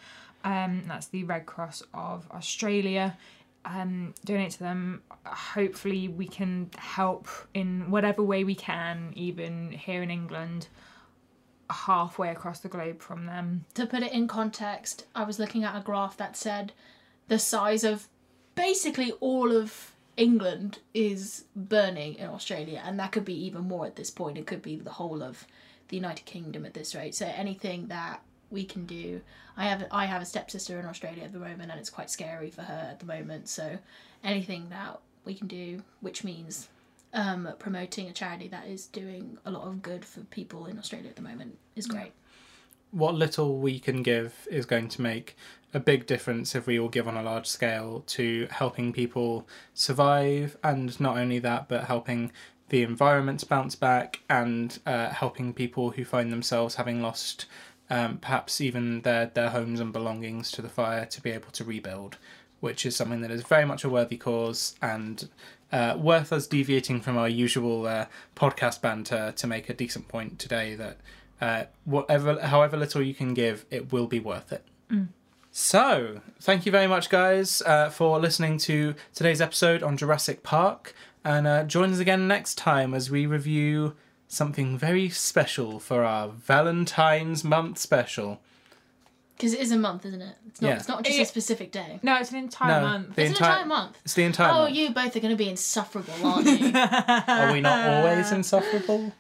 [0.44, 3.18] Um, that's the Red Cross of Australia.
[3.64, 5.04] Um, donate to them.
[5.26, 10.68] Hopefully, we can help in whatever way we can, even here in England,
[11.72, 13.66] halfway across the globe from them.
[13.76, 16.74] To put it in context, I was looking at a graph that said
[17.28, 18.08] the size of
[18.56, 23.96] basically all of England is burning in Australia, and that could be even more at
[23.96, 24.38] this point.
[24.38, 25.48] It could be the whole of
[25.88, 27.16] the United Kingdom at this rate.
[27.16, 29.22] So anything that we can do,
[29.56, 32.50] I have I have a stepsister in Australia at the moment, and it's quite scary
[32.50, 33.48] for her at the moment.
[33.48, 33.80] So
[34.24, 36.68] anything that we can do, which means
[37.14, 41.10] um, promoting a charity that is doing a lot of good for people in Australia
[41.10, 42.12] at the moment, is great.
[42.92, 45.36] what little we can give is going to make
[45.74, 50.58] a big difference if we all give on a large scale to helping people survive
[50.64, 52.32] and not only that but helping
[52.70, 57.46] the environment bounce back and uh, helping people who find themselves having lost
[57.90, 61.64] um, perhaps even their, their homes and belongings to the fire to be able to
[61.64, 62.18] rebuild
[62.60, 65.30] which is something that is very much a worthy cause and
[65.72, 68.06] uh, worth us deviating from our usual uh,
[68.36, 70.98] podcast banter to make a decent point today that
[71.40, 74.64] uh, whatever, however little you can give, it will be worth it.
[75.54, 80.94] So, thank you very much, guys, uh, for listening to today's episode on Jurassic Park,
[81.26, 83.96] and uh, join us again next time as we review
[84.30, 88.40] something very special for our Valentine's month special.
[89.42, 90.36] Because it is a month, isn't it?
[90.48, 90.68] It's not.
[90.70, 90.76] Yeah.
[90.76, 91.24] It's not just Yeah.
[91.24, 92.00] a specific day.
[92.04, 93.16] No, it's an entire No, month.
[93.16, 93.98] the It's entire, an entire month.
[94.06, 94.58] It's the entire month.
[94.60, 94.76] Oh, month.
[94.76, 96.72] you both are going to be insufferable, aren't you?
[96.76, 99.14] Are we not always insufferable?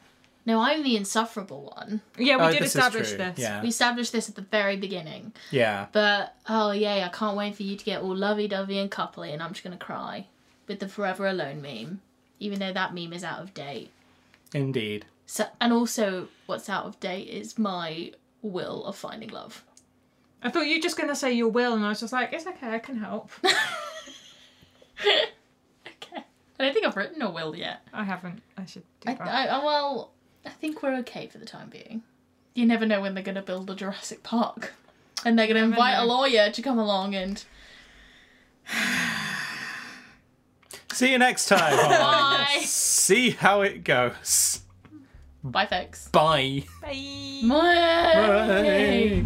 [0.45, 2.01] no, I'm the insufferable one.
[2.19, 3.39] Yeah, we Oh, did this establish this.
[3.39, 5.33] Yeah, We established this at the very beginning.
[5.49, 5.87] yeah.
[5.91, 9.33] But oh yay, I can't wait for you to get all lovey dovey and coupley,
[9.33, 10.27] and I'm just gonna cry
[10.67, 12.01] with the Forever Alone meme,
[12.39, 13.89] even though that meme is out of date.
[14.53, 15.05] Indeed.
[15.25, 18.11] So, and also, what's out of date is my
[18.43, 19.63] will of finding love.
[20.43, 22.33] I thought you were just going to say your will, and I was just like,
[22.33, 23.29] it's okay, I can help.
[25.03, 26.23] Okay.
[26.59, 27.81] I don't think I've written a will yet.
[27.91, 28.41] I haven't.
[28.55, 29.27] I should do I, that.
[29.27, 30.11] I, I- well,
[30.45, 32.03] I think we're okay for the time being.
[32.53, 34.73] You never know when they're gonna build a Jurassic Park,
[35.25, 37.43] and they're gonna Never invite a lawyer to come along and
[40.91, 41.75] See you next time.
[41.77, 44.61] bye, See how it goes.
[45.43, 46.09] bye, folks.
[46.09, 46.65] Bye.
[46.81, 47.41] Bye.
[47.47, 48.27] Bye.
[48.27, 49.25] Bye.